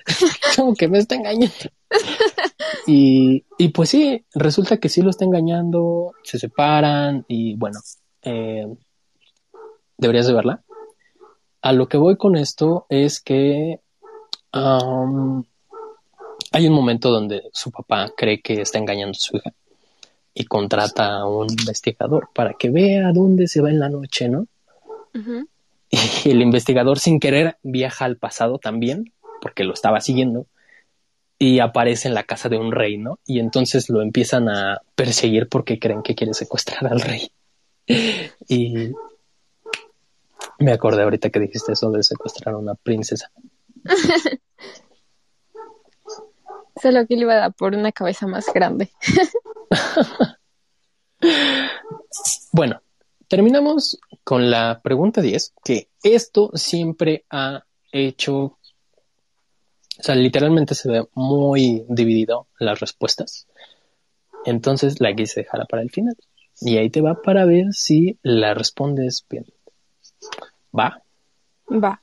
como 0.56 0.74
que 0.74 0.88
me 0.88 0.98
está 0.98 1.16
engañando. 1.16 1.54
y, 2.86 3.44
y 3.58 3.68
pues 3.68 3.90
sí, 3.90 4.24
resulta 4.34 4.78
que 4.78 4.88
sí 4.88 5.02
lo 5.02 5.10
está 5.10 5.26
engañando, 5.26 6.12
se 6.22 6.38
separan 6.38 7.26
y 7.28 7.56
bueno, 7.56 7.78
eh, 8.22 8.66
deberías 9.98 10.26
de 10.26 10.34
verla. 10.34 10.64
A 11.60 11.72
lo 11.72 11.88
que 11.88 11.98
voy 11.98 12.16
con 12.16 12.36
esto 12.36 12.86
es 12.88 13.20
que 13.20 13.80
hay 14.52 14.66
un 16.66 16.74
momento 16.74 17.10
donde 17.10 17.50
su 17.52 17.70
papá 17.70 18.10
cree 18.16 18.40
que 18.40 18.62
está 18.62 18.78
engañando 18.78 19.12
a 19.12 19.20
su 19.20 19.36
hija 19.36 19.52
y 20.34 20.44
contrata 20.44 21.18
a 21.18 21.26
un 21.26 21.50
investigador 21.50 22.28
para 22.34 22.54
que 22.54 22.70
vea 22.70 23.12
dónde 23.12 23.46
se 23.48 23.60
va 23.60 23.70
en 23.70 23.80
la 23.80 23.88
noche, 23.88 24.28
¿no? 24.28 24.46
Y 26.24 26.30
el 26.30 26.40
investigador 26.40 26.98
sin 26.98 27.20
querer 27.20 27.58
viaja 27.62 28.06
al 28.06 28.16
pasado 28.16 28.58
también, 28.58 29.12
porque 29.42 29.62
lo 29.62 29.74
estaba 29.74 30.00
siguiendo, 30.00 30.46
y 31.38 31.58
aparece 31.58 32.08
en 32.08 32.14
la 32.14 32.22
casa 32.22 32.48
de 32.48 32.56
un 32.56 32.72
rey, 32.72 32.96
¿no? 32.96 33.18
Y 33.26 33.40
entonces 33.40 33.90
lo 33.90 34.00
empiezan 34.00 34.48
a 34.48 34.80
perseguir 34.94 35.48
porque 35.48 35.78
creen 35.78 36.02
que 36.02 36.14
quiere 36.14 36.32
secuestrar 36.32 36.86
al 36.90 37.02
rey. 37.02 37.30
y 38.48 38.92
me 40.58 40.72
acordé 40.72 41.02
ahorita 41.02 41.30
que 41.30 41.40
dijiste 41.40 41.72
eso 41.72 41.90
de 41.90 42.02
secuestrar 42.02 42.54
a 42.54 42.58
una 42.58 42.74
princesa. 42.74 43.30
Solo 46.80 47.06
que 47.06 47.16
le 47.16 47.22
iba 47.22 47.34
a 47.34 47.36
dar 47.36 47.52
por 47.52 47.74
una 47.74 47.92
cabeza 47.92 48.26
más 48.26 48.46
grande. 48.54 48.90
bueno, 52.52 52.82
terminamos 53.28 53.98
con 54.24 54.50
la 54.50 54.80
pregunta 54.82 55.20
10, 55.20 55.54
que 55.64 55.88
esto 56.02 56.50
siempre 56.54 57.24
ha 57.30 57.64
hecho, 57.90 58.36
o 58.38 58.58
sea, 59.98 60.14
literalmente 60.14 60.74
se 60.74 60.90
ve 60.90 61.06
muy 61.14 61.84
dividido 61.88 62.46
las 62.58 62.80
respuestas. 62.80 63.46
Entonces 64.44 65.00
la 65.00 65.14
quise 65.14 65.42
dejar 65.42 65.66
para 65.68 65.82
el 65.82 65.90
final. 65.90 66.16
Y 66.60 66.76
ahí 66.76 66.90
te 66.90 67.00
va 67.00 67.22
para 67.22 67.44
ver 67.44 67.72
si 67.72 68.18
la 68.22 68.54
respondes 68.54 69.24
bien. 69.28 69.46
¿Va? 70.78 71.02
Va. 71.70 72.02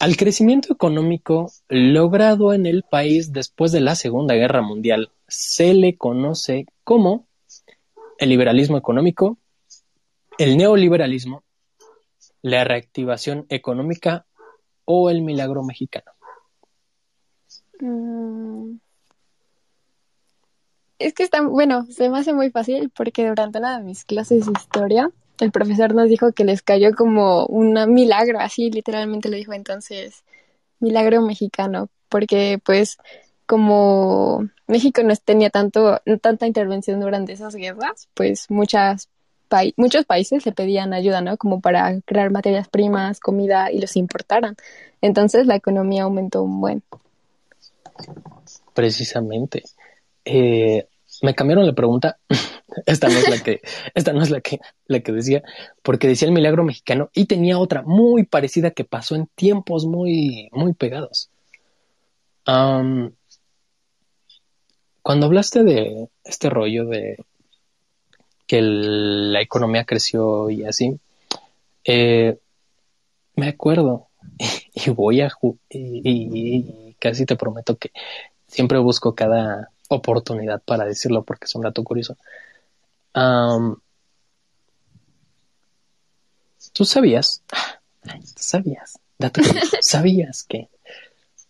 al 0.00 0.16
crecimiento 0.16 0.72
económico 0.72 1.52
logrado 1.68 2.52
en 2.52 2.66
el 2.66 2.82
país 2.82 3.32
después 3.32 3.72
de 3.72 3.80
la 3.80 3.94
Segunda 3.94 4.34
Guerra 4.34 4.62
Mundial 4.62 5.10
se 5.30 5.72
le 5.72 5.96
conoce 5.96 6.66
como 6.84 7.26
el 8.18 8.28
liberalismo 8.28 8.76
económico, 8.76 9.38
el 10.36 10.56
neoliberalismo, 10.56 11.44
la 12.42 12.64
reactivación 12.64 13.46
económica 13.48 14.26
o 14.84 15.08
el 15.08 15.22
milagro 15.22 15.62
mexicano. 15.62 16.12
Mm. 17.80 18.78
Es 20.98 21.14
que 21.14 21.22
está, 21.22 21.40
bueno, 21.40 21.86
se 21.86 22.10
me 22.10 22.18
hace 22.18 22.34
muy 22.34 22.50
fácil 22.50 22.90
porque 22.90 23.26
durante 23.26 23.58
una 23.58 23.78
de 23.78 23.84
mis 23.84 24.04
clases 24.04 24.44
de 24.44 24.52
historia 24.52 25.10
el 25.38 25.50
profesor 25.50 25.94
nos 25.94 26.08
dijo 26.08 26.32
que 26.32 26.44
les 26.44 26.60
cayó 26.60 26.94
como 26.94 27.46
un 27.46 27.74
milagro, 27.94 28.38
así 28.40 28.70
literalmente 28.70 29.30
lo 29.30 29.36
dijo 29.36 29.54
entonces, 29.54 30.24
milagro 30.78 31.22
mexicano, 31.22 31.88
porque 32.10 32.60
pues 32.62 32.98
como 33.46 34.48
México 34.70 35.02
no 35.02 35.14
tenía 35.16 35.50
tanto, 35.50 36.00
tanta 36.20 36.46
intervención 36.46 37.00
durante 37.00 37.32
esas 37.32 37.54
guerras, 37.54 38.08
pues 38.14 38.50
muchas 38.50 39.08
muchos 39.76 40.04
países 40.04 40.46
le 40.46 40.52
pedían 40.52 40.92
ayuda, 40.92 41.20
¿no? 41.20 41.36
Como 41.36 41.60
para 41.60 42.00
crear 42.02 42.30
materias 42.30 42.68
primas, 42.68 43.18
comida 43.18 43.70
y 43.72 43.80
los 43.80 43.96
importaran. 43.96 44.56
Entonces 45.00 45.46
la 45.46 45.56
economía 45.56 46.04
aumentó 46.04 46.42
un 46.42 46.60
buen. 46.60 46.82
Precisamente. 48.72 49.64
Eh, 50.24 50.86
me 51.22 51.34
cambiaron 51.34 51.66
la 51.66 51.72
pregunta. 51.72 52.18
esta 52.86 53.08
no 53.08 53.18
es 53.18 53.28
la 53.28 53.38
que, 53.42 53.60
esta 53.94 54.12
no 54.12 54.22
es 54.22 54.30
la 54.30 54.40
que, 54.40 54.60
la 54.86 55.00
que 55.00 55.12
decía, 55.12 55.42
porque 55.82 56.06
decía 56.06 56.28
el 56.28 56.34
milagro 56.34 56.64
mexicano 56.64 57.10
y 57.12 57.26
tenía 57.26 57.58
otra 57.58 57.82
muy 57.82 58.24
parecida 58.24 58.70
que 58.70 58.84
pasó 58.84 59.16
en 59.16 59.26
tiempos 59.34 59.86
muy, 59.86 60.48
muy 60.52 60.74
pegados. 60.74 61.30
Cuando 65.02 65.26
hablaste 65.26 65.62
de 65.62 66.08
este 66.24 66.50
rollo 66.50 66.86
de 66.86 67.16
que 68.46 68.60
la 68.62 69.40
economía 69.40 69.84
creció 69.84 70.50
y 70.50 70.64
así, 70.64 70.98
eh, 71.84 72.38
me 73.36 73.48
acuerdo 73.48 74.08
y 74.74 74.90
voy 74.90 75.20
a 75.20 75.30
y 75.70 76.94
casi 76.98 77.26
te 77.26 77.36
prometo 77.36 77.76
que 77.76 77.90
siempre 78.46 78.78
busco 78.78 79.14
cada 79.14 79.70
oportunidad 79.88 80.62
para 80.62 80.84
decirlo 80.84 81.22
porque 81.24 81.46
es 81.46 81.54
un 81.54 81.62
dato 81.62 81.82
curioso. 81.84 82.16
¿Tú 86.72 86.84
sabías? 86.84 87.42
¿Tú 88.02 88.10
sabías? 88.36 88.98
Dato 89.18 89.42
curioso. 89.42 89.76
¿Sabías 89.80 90.44
que? 90.44 90.68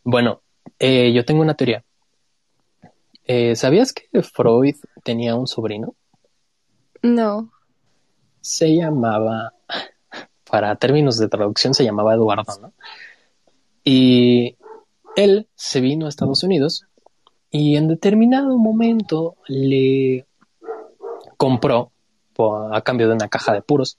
Bueno, 0.03 0.41
eh, 0.79 1.13
yo 1.13 1.25
tengo 1.25 1.43
una 1.43 1.55
teoría. 1.55 1.85
Eh, 3.33 3.55
¿Sabías 3.55 3.93
que 3.93 4.23
Freud 4.25 4.75
tenía 5.05 5.37
un 5.37 5.47
sobrino? 5.47 5.95
No. 7.01 7.53
Se 8.41 8.75
llamaba, 8.75 9.55
para 10.51 10.75
términos 10.75 11.17
de 11.17 11.29
traducción, 11.29 11.73
se 11.73 11.85
llamaba 11.85 12.15
Eduardo, 12.15 12.59
¿no? 12.61 12.73
Y 13.85 14.57
él 15.15 15.47
se 15.55 15.81
vino 15.81 16.07
a 16.07 16.09
Estados 16.09 16.43
Unidos 16.43 16.87
y 17.53 17.77
en 17.77 17.87
determinado 17.87 18.59
momento 18.59 19.37
le 19.47 20.27
compró, 21.37 21.93
a 22.73 22.81
cambio 22.83 23.07
de 23.07 23.15
una 23.15 23.29
caja 23.29 23.53
de 23.53 23.63
puros, 23.63 23.99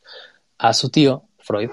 a 0.58 0.74
su 0.74 0.90
tío, 0.90 1.24
Freud, 1.38 1.70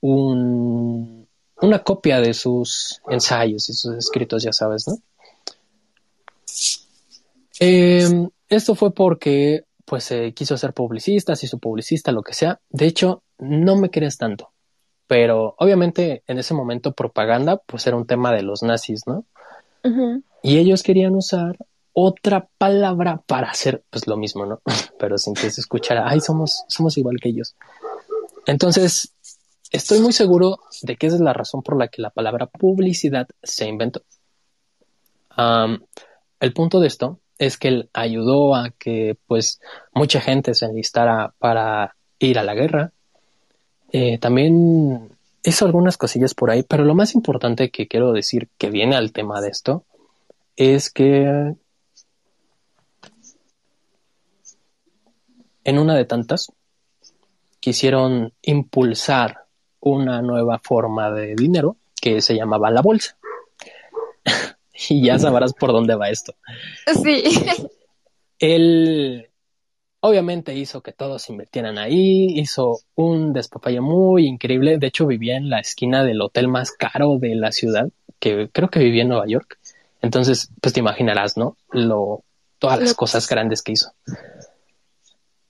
una 0.00 1.82
copia 1.82 2.20
de 2.20 2.34
sus 2.34 3.02
ensayos 3.08 3.68
y 3.68 3.72
sus 3.72 3.96
escritos, 3.96 4.44
ya 4.44 4.52
sabes, 4.52 4.86
¿no? 4.86 4.94
Em, 7.66 8.28
esto 8.48 8.74
fue 8.74 8.92
porque, 8.92 9.64
pues, 9.86 10.12
quiso 10.34 10.58
ser 10.58 10.74
publicista, 10.74 11.34
se 11.34 11.46
hizo 11.46 11.58
publicista, 11.58 12.12
lo 12.12 12.22
que 12.22 12.34
sea. 12.34 12.60
De 12.68 12.84
hecho, 12.86 13.22
no 13.38 13.76
me 13.76 13.90
crees 13.90 14.18
tanto. 14.18 14.52
Pero 15.06 15.54
obviamente 15.58 16.22
en 16.26 16.38
ese 16.38 16.52
momento 16.54 16.92
propaganda, 16.92 17.56
pues 17.66 17.86
era 17.86 17.96
un 17.96 18.06
tema 18.06 18.32
de 18.32 18.42
los 18.42 18.62
nazis, 18.62 19.06
¿no? 19.06 19.24
Y 20.42 20.58
ellos 20.58 20.82
querían 20.82 21.14
usar 21.14 21.56
otra 21.92 22.48
palabra 22.58 23.22
para 23.26 23.50
hacer 23.50 23.84
pues 23.90 24.06
lo 24.06 24.16
mismo, 24.16 24.46
¿no? 24.46 24.60
Pero 24.98 25.16
sin 25.18 25.34
que 25.34 25.50
se 25.50 25.60
escuchara, 25.60 26.08
ay, 26.08 26.20
somos, 26.20 26.64
somos 26.68 26.96
igual 26.98 27.16
que 27.20 27.30
ellos. 27.30 27.54
Entonces, 28.46 29.12
estoy 29.70 30.00
muy 30.00 30.12
seguro 30.12 30.58
de 30.82 30.96
que 30.96 31.06
esa 31.06 31.16
es 31.16 31.22
la 31.22 31.32
razón 31.32 31.62
por 31.62 31.78
la 31.78 31.88
que 31.88 32.02
la 32.02 32.10
palabra 32.10 32.46
publicidad 32.46 33.26
se 33.42 33.66
inventó. 33.66 34.02
el 36.40 36.52
punto 36.52 36.80
de 36.80 36.88
esto 36.88 37.20
es 37.38 37.58
que 37.58 37.68
él 37.68 37.90
ayudó 37.92 38.54
a 38.54 38.70
que 38.70 39.16
pues 39.26 39.60
mucha 39.92 40.20
gente 40.20 40.54
se 40.54 40.66
enlistara 40.66 41.34
para 41.38 41.96
ir 42.18 42.38
a 42.38 42.42
la 42.44 42.54
guerra. 42.54 42.92
Eh, 43.92 44.18
también 44.18 45.10
hizo 45.42 45.66
algunas 45.66 45.96
cosillas 45.96 46.34
por 46.34 46.50
ahí, 46.50 46.62
pero 46.62 46.84
lo 46.84 46.94
más 46.94 47.14
importante 47.14 47.70
que 47.70 47.86
quiero 47.86 48.12
decir 48.12 48.48
que 48.58 48.70
viene 48.70 48.96
al 48.96 49.12
tema 49.12 49.40
de 49.40 49.48
esto 49.48 49.84
es 50.56 50.90
que 50.90 51.54
en 55.64 55.78
una 55.78 55.94
de 55.94 56.04
tantas 56.04 56.52
quisieron 57.60 58.32
impulsar 58.42 59.44
una 59.80 60.22
nueva 60.22 60.60
forma 60.62 61.10
de 61.10 61.34
dinero 61.34 61.76
que 62.00 62.20
se 62.20 62.34
llamaba 62.34 62.70
la 62.70 62.82
bolsa. 62.82 63.16
y 64.88 65.04
ya 65.04 65.18
sabrás 65.18 65.52
por 65.52 65.72
dónde 65.72 65.94
va 65.94 66.10
esto. 66.10 66.34
Sí. 67.02 67.22
Él 68.38 69.28
obviamente 70.00 70.54
hizo 70.54 70.82
que 70.82 70.92
todos 70.92 71.30
invirtieran 71.30 71.78
ahí, 71.78 72.38
hizo 72.38 72.80
un 72.94 73.32
despapalle 73.32 73.80
muy 73.80 74.26
increíble. 74.26 74.78
De 74.78 74.88
hecho, 74.88 75.06
vivía 75.06 75.36
en 75.36 75.48
la 75.48 75.60
esquina 75.60 76.04
del 76.04 76.20
hotel 76.20 76.48
más 76.48 76.72
caro 76.72 77.16
de 77.18 77.34
la 77.34 77.52
ciudad, 77.52 77.88
que 78.18 78.50
creo 78.52 78.68
que 78.68 78.80
vivía 78.80 79.02
en 79.02 79.08
Nueva 79.08 79.26
York. 79.26 79.58
Entonces, 80.02 80.50
pues 80.60 80.74
te 80.74 80.80
imaginarás, 80.80 81.38
¿no? 81.38 81.56
Lo, 81.70 82.22
todas 82.58 82.80
las 82.80 82.92
cosas 82.92 83.26
grandes 83.28 83.62
que 83.62 83.72
hizo. 83.72 83.92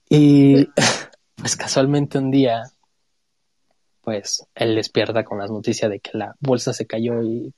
Y 0.07 0.67
pues 1.35 1.57
casualmente 1.57 2.17
un 2.17 2.31
día, 2.31 2.63
pues 4.01 4.45
él 4.55 4.75
despierta 4.75 5.25
con 5.25 5.39
las 5.39 5.51
noticias 5.51 5.91
de 5.91 5.99
que 5.99 6.11
la 6.13 6.35
bolsa 6.39 6.71
se 6.71 6.87
cayó 6.87 7.21
y 7.23 7.53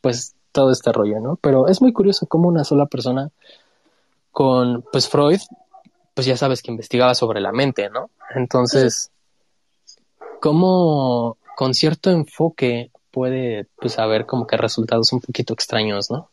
pues 0.00 0.33
todo 0.54 0.70
este 0.70 0.92
rollo, 0.92 1.20
¿no? 1.20 1.36
Pero 1.36 1.66
es 1.66 1.82
muy 1.82 1.92
curioso 1.92 2.26
cómo 2.26 2.48
una 2.48 2.64
sola 2.64 2.86
persona 2.86 3.30
con, 4.30 4.84
pues 4.90 5.08
Freud, 5.08 5.40
pues 6.14 6.26
ya 6.26 6.36
sabes 6.36 6.62
que 6.62 6.70
investigaba 6.70 7.14
sobre 7.14 7.40
la 7.40 7.52
mente, 7.52 7.90
¿no? 7.90 8.08
Entonces, 8.34 9.10
cómo 10.40 11.36
con 11.56 11.74
cierto 11.74 12.10
enfoque 12.10 12.92
puede 13.10 13.66
pues 13.80 13.98
haber 13.98 14.26
como 14.26 14.46
que 14.46 14.56
resultados 14.56 15.12
un 15.12 15.20
poquito 15.20 15.52
extraños, 15.54 16.10
¿no? 16.10 16.30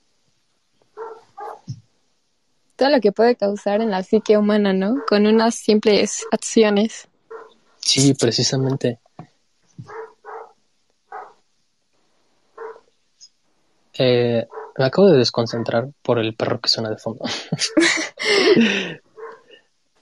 Todo 2.75 2.89
lo 2.89 3.01
que 3.01 3.11
puede 3.11 3.35
causar 3.35 3.81
en 3.81 3.89
la 3.89 4.03
psique 4.03 4.37
humana, 4.37 4.71
¿no? 4.71 5.01
Con 5.07 5.25
unas 5.25 5.55
simples 5.55 6.25
acciones. 6.31 7.07
Sí, 7.79 8.13
precisamente. 8.13 8.99
Eh, 13.97 14.47
me 14.77 14.85
acabo 14.85 15.09
de 15.09 15.17
desconcentrar 15.17 15.89
por 16.01 16.19
el 16.19 16.35
perro 16.35 16.59
que 16.59 16.69
suena 16.69 16.89
de 16.89 16.97
fondo. 16.97 17.25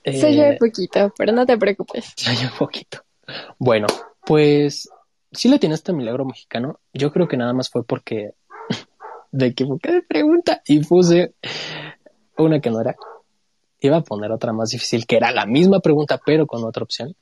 Soy 0.05 0.35
yo 0.35 0.47
un 0.47 0.57
poquito, 0.57 1.13
pero 1.17 1.31
no 1.31 1.45
te 1.45 1.57
preocupes. 1.57 2.13
Soy 2.17 2.35
un 2.45 2.57
poquito. 2.57 2.99
Bueno, 3.57 3.87
pues 4.25 4.89
si 5.31 5.49
le 5.49 5.59
tienes 5.59 5.79
este 5.79 5.93
milagro 5.93 6.25
mexicano, 6.25 6.79
yo 6.93 7.11
creo 7.11 7.27
que 7.27 7.37
nada 7.37 7.53
más 7.53 7.69
fue 7.69 7.83
porque 7.83 8.33
de 9.31 9.47
equivoqué 9.47 9.91
de 9.91 10.01
pregunta 10.01 10.61
y 10.65 10.83
puse 10.83 11.33
una 12.37 12.59
que 12.59 12.69
no 12.69 12.81
era. 12.81 12.95
Iba 13.81 13.97
a 13.97 14.03
poner 14.03 14.31
otra 14.31 14.51
más 14.51 14.71
difícil, 14.71 15.05
que 15.05 15.15
era 15.15 15.31
la 15.31 15.45
misma 15.45 15.79
pregunta, 15.79 16.19
pero 16.25 16.47
con 16.47 16.63
otra 16.65 16.83
opción. 16.83 17.15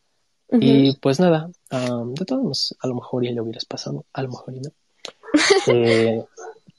Y 0.49 0.95
pues 0.97 1.19
nada, 1.19 1.49
de 1.69 2.25
todos 2.25 2.41
modos, 2.41 2.75
a 2.79 2.87
lo 2.87 2.95
mejor 2.95 3.25
ya 3.25 3.31
le 3.31 3.41
hubieras 3.41 3.65
pasado, 3.65 4.05
a 4.13 4.21
lo 4.23 4.29
mejor 4.29 4.55
y 4.55 4.61
no. 4.61 4.71
Eh, 5.67 6.23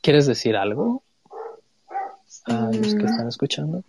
¿Quieres 0.08 0.24
decir 0.26 0.56
algo 0.56 1.02
a 2.46 2.70
los 2.72 2.94
que 2.94 3.02
mm. 3.02 3.06
están 3.08 3.28
escuchando? 3.28 3.84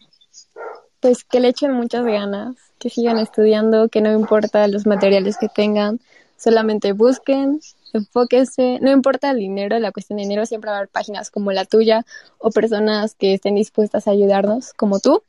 Pues 0.99 1.23
que 1.23 1.39
le 1.39 1.47
echen 1.47 1.71
muchas 1.71 2.03
ganas, 2.03 2.57
que 2.77 2.89
sigan 2.89 3.19
estudiando, 3.19 3.87
que 3.87 4.01
no 4.01 4.11
importa 4.11 4.67
los 4.67 4.85
materiales 4.85 5.37
que 5.37 5.47
tengan, 5.47 6.01
Solamente 6.35 6.91
busquen, 6.91 7.61
enfóquense, 7.93 8.79
no 8.81 8.91
importa 8.91 9.31
el 9.31 9.37
dinero, 9.37 9.79
la 9.79 9.93
cuestión 9.93 10.17
de 10.17 10.23
dinero, 10.23 10.45
siempre 10.45 10.69
va 10.69 10.75
a 10.75 10.79
haber 10.79 10.89
páginas 10.89 11.31
como 11.31 11.53
la 11.53 11.63
tuya 11.63 12.05
o 12.37 12.49
personas 12.49 13.15
que 13.15 13.35
estén 13.35 13.55
dispuestas 13.55 14.05
a 14.05 14.11
ayudarnos, 14.11 14.73
como 14.73 14.99
tú, 14.99 15.23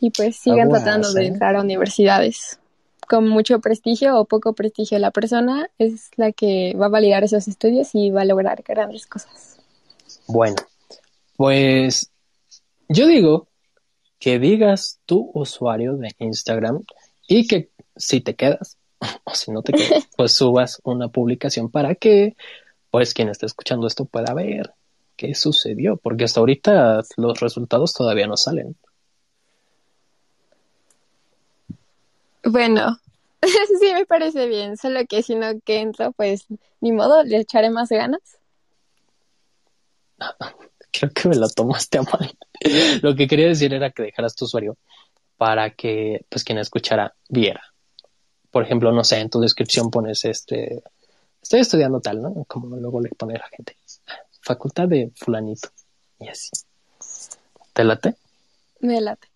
y 0.00 0.08
pues 0.08 0.36
sigan 0.36 0.70
tratando 0.70 1.12
de 1.12 1.26
entrar 1.26 1.54
a 1.54 1.60
universidades. 1.60 2.58
con 3.06 3.28
mucho 3.28 3.60
prestigio 3.60 4.18
o 4.18 4.24
poco 4.24 4.54
prestigio 4.54 4.98
la 4.98 5.10
persona 5.10 5.68
es 5.78 6.08
la 6.16 6.32
que 6.32 6.74
va 6.80 6.86
a 6.86 6.88
validar 6.88 7.24
esos 7.24 7.46
estudios 7.46 7.94
y 7.94 8.10
va 8.10 8.22
a 8.22 8.24
lograr 8.24 8.62
grandes 8.66 9.06
cosas. 9.06 9.54
Bueno, 10.26 10.56
pues 11.36 12.10
yo 12.88 13.06
digo 13.06 13.48
que 14.18 14.38
digas 14.38 15.00
tu 15.06 15.30
usuario 15.34 15.96
de 15.96 16.14
Instagram 16.18 16.82
y 17.28 17.46
que 17.46 17.70
si 17.96 18.20
te 18.20 18.34
quedas 18.34 18.78
o 19.24 19.34
si 19.34 19.50
no 19.50 19.62
te 19.62 19.72
quedas, 19.72 20.08
pues 20.16 20.32
subas 20.32 20.80
una 20.84 21.08
publicación 21.08 21.70
para 21.70 21.94
que 21.94 22.36
pues 22.90 23.12
quien 23.12 23.28
esté 23.28 23.46
escuchando 23.46 23.86
esto 23.86 24.04
pueda 24.04 24.32
ver 24.34 24.72
qué 25.16 25.34
sucedió, 25.34 25.96
porque 25.96 26.24
hasta 26.24 26.40
ahorita 26.40 27.02
los 27.16 27.40
resultados 27.40 27.92
todavía 27.92 28.26
no 28.26 28.36
salen. 28.36 28.76
Bueno, 32.44 32.98
sí 33.80 33.92
me 33.92 34.06
parece 34.06 34.46
bien, 34.46 34.76
solo 34.76 35.00
que 35.08 35.22
si 35.22 35.34
no 35.34 35.60
que 35.64 35.80
entro, 35.80 36.12
pues 36.12 36.46
ni 36.80 36.92
modo, 36.92 37.22
le 37.24 37.38
echaré 37.38 37.70
más 37.70 37.88
ganas. 37.88 38.38
Creo 40.92 41.10
que 41.10 41.28
me 41.28 41.36
lo 41.36 41.48
tomaste 41.48 41.98
a 41.98 42.02
mal. 42.02 42.36
Lo 43.02 43.14
que 43.16 43.26
quería 43.26 43.48
decir 43.48 43.74
era 43.74 43.90
que 43.90 44.04
dejaras 44.04 44.34
tu 44.34 44.44
usuario 44.44 44.76
para 45.36 45.70
que 45.70 46.24
pues 46.28 46.44
quien 46.44 46.58
escuchara 46.58 47.14
viera. 47.28 47.62
Por 48.50 48.62
ejemplo, 48.62 48.92
no 48.92 49.02
sé, 49.02 49.18
en 49.18 49.30
tu 49.30 49.40
descripción 49.40 49.90
pones 49.90 50.24
este, 50.24 50.82
estoy 51.42 51.60
estudiando 51.60 52.00
tal, 52.00 52.22
¿no? 52.22 52.44
Como 52.46 52.76
luego 52.76 53.00
le 53.00 53.10
pone 53.10 53.34
la 53.34 53.48
gente. 53.48 53.76
Facultad 54.40 54.88
de 54.88 55.10
fulanito. 55.16 55.68
Y 56.20 56.28
así. 56.28 56.50
¿Te 57.72 57.82
late? 57.82 58.14
Me 58.80 59.00
late. 59.00 59.28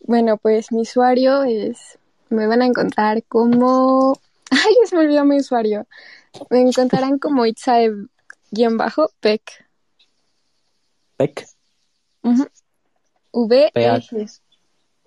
Bueno, 0.00 0.36
pues 0.36 0.70
mi 0.72 0.82
usuario 0.82 1.44
es. 1.44 1.98
Me 2.30 2.46
van 2.46 2.62
a 2.62 2.66
encontrar 2.66 3.22
como. 3.24 4.18
Ay, 4.50 4.74
se 4.86 4.96
me 4.96 5.02
olvidó 5.02 5.24
mi 5.24 5.38
usuario. 5.38 5.86
Me 6.50 6.60
encontrarán 6.60 7.18
como 7.18 7.46
Itzae-Pec. 8.50 9.42
¿Pec? 11.16 11.46
V 13.32 13.70
-E. 13.74 14.40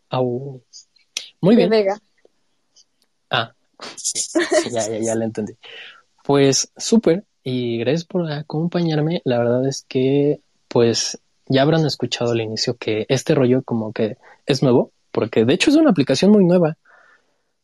Au. 0.09 0.61
Muy 1.41 1.55
bien. 1.55 1.69
Vega. 1.69 1.99
Ah, 3.29 3.53
sí, 3.95 4.39
ya, 4.71 4.87
ya, 4.87 4.97
ya 4.99 5.15
lo 5.15 5.23
entendí. 5.23 5.53
Pues 6.23 6.71
súper, 6.77 7.25
y 7.43 7.79
gracias 7.79 8.05
por 8.05 8.29
acompañarme. 8.31 9.21
La 9.23 9.39
verdad 9.39 9.67
es 9.67 9.85
que, 9.87 10.41
pues, 10.67 11.19
ya 11.47 11.63
habrán 11.63 11.85
escuchado 11.85 12.31
al 12.31 12.41
inicio 12.41 12.77
que 12.77 13.05
este 13.09 13.33
rollo 13.35 13.63
como 13.63 13.91
que 13.93 14.17
es 14.45 14.61
nuevo, 14.61 14.91
porque 15.11 15.45
de 15.45 15.53
hecho 15.53 15.69
es 15.71 15.77
una 15.77 15.89
aplicación 15.91 16.31
muy 16.31 16.45
nueva. 16.45 16.77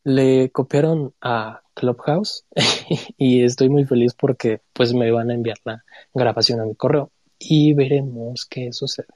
Le 0.08 0.50
copiaron 0.52 1.14
a 1.20 1.62
Clubhouse 1.74 2.46
y 3.18 3.44
estoy 3.44 3.68
muy 3.68 3.84
feliz 3.84 4.14
porque 4.14 4.62
pues 4.72 4.94
me 4.94 5.12
van 5.12 5.32
a 5.32 5.34
enviar 5.34 5.58
la 5.66 5.84
grabación 6.14 6.62
a 6.62 6.66
mi 6.66 6.76
correo 6.76 7.12
y 7.38 7.74
veremos 7.74 8.46
qué 8.46 8.72
sucede. 8.72 9.08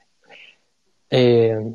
Eh, 1.08 1.74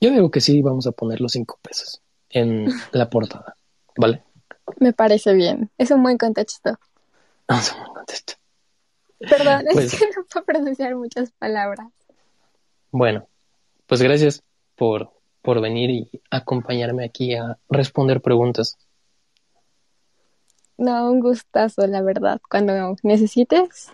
yo 0.00 0.10
digo 0.10 0.28
que 0.32 0.40
sí, 0.40 0.60
vamos 0.60 0.88
a 0.88 0.90
poner 0.92 1.20
los 1.20 1.30
cinco 1.30 1.60
pesos 1.62 2.02
en 2.30 2.66
la 2.90 3.08
portada, 3.08 3.54
¿vale? 3.96 4.24
Me 4.80 4.92
parece 4.92 5.32
bien. 5.32 5.70
Es 5.78 5.92
un 5.92 6.02
buen 6.02 6.18
contexto. 6.18 6.80
Es 7.48 7.72
un 7.72 7.78
buen 7.82 7.94
contexto. 7.94 8.32
Perdón, 9.20 9.66
Pues- 9.72 9.92
es 9.94 10.00
que 10.00 10.06
no 10.16 10.24
puedo 10.32 10.44
pronunciar 10.46 10.96
muchas 10.96 11.30
palabras. 11.30 11.86
Bueno, 12.90 13.28
pues 13.86 14.02
gracias 14.02 14.42
por, 14.74 15.12
por 15.42 15.60
venir 15.60 15.90
y 15.90 16.10
acompañarme 16.30 17.04
aquí 17.04 17.34
a 17.34 17.58
responder 17.68 18.20
preguntas. 18.20 18.78
No, 20.76 21.10
un 21.10 21.20
gustazo, 21.20 21.86
la 21.86 22.02
verdad. 22.02 22.40
Cuando 22.48 22.96
necesites, 23.02 23.92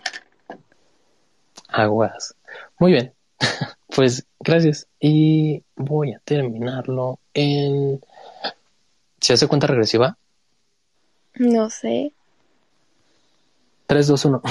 Aguas. 1.67 2.35
Muy 2.79 2.91
bien. 2.93 3.13
Pues 3.95 4.27
gracias. 4.39 4.87
Y 4.99 5.63
voy 5.75 6.13
a 6.13 6.19
terminarlo 6.19 7.19
en... 7.33 7.99
¿Se 9.19 9.33
hace 9.33 9.47
cuenta 9.47 9.65
regresiva? 9.65 10.17
no 11.39 11.69
sé. 11.71 12.13
3, 13.87 14.07
2, 14.07 14.25
1. 14.25 14.41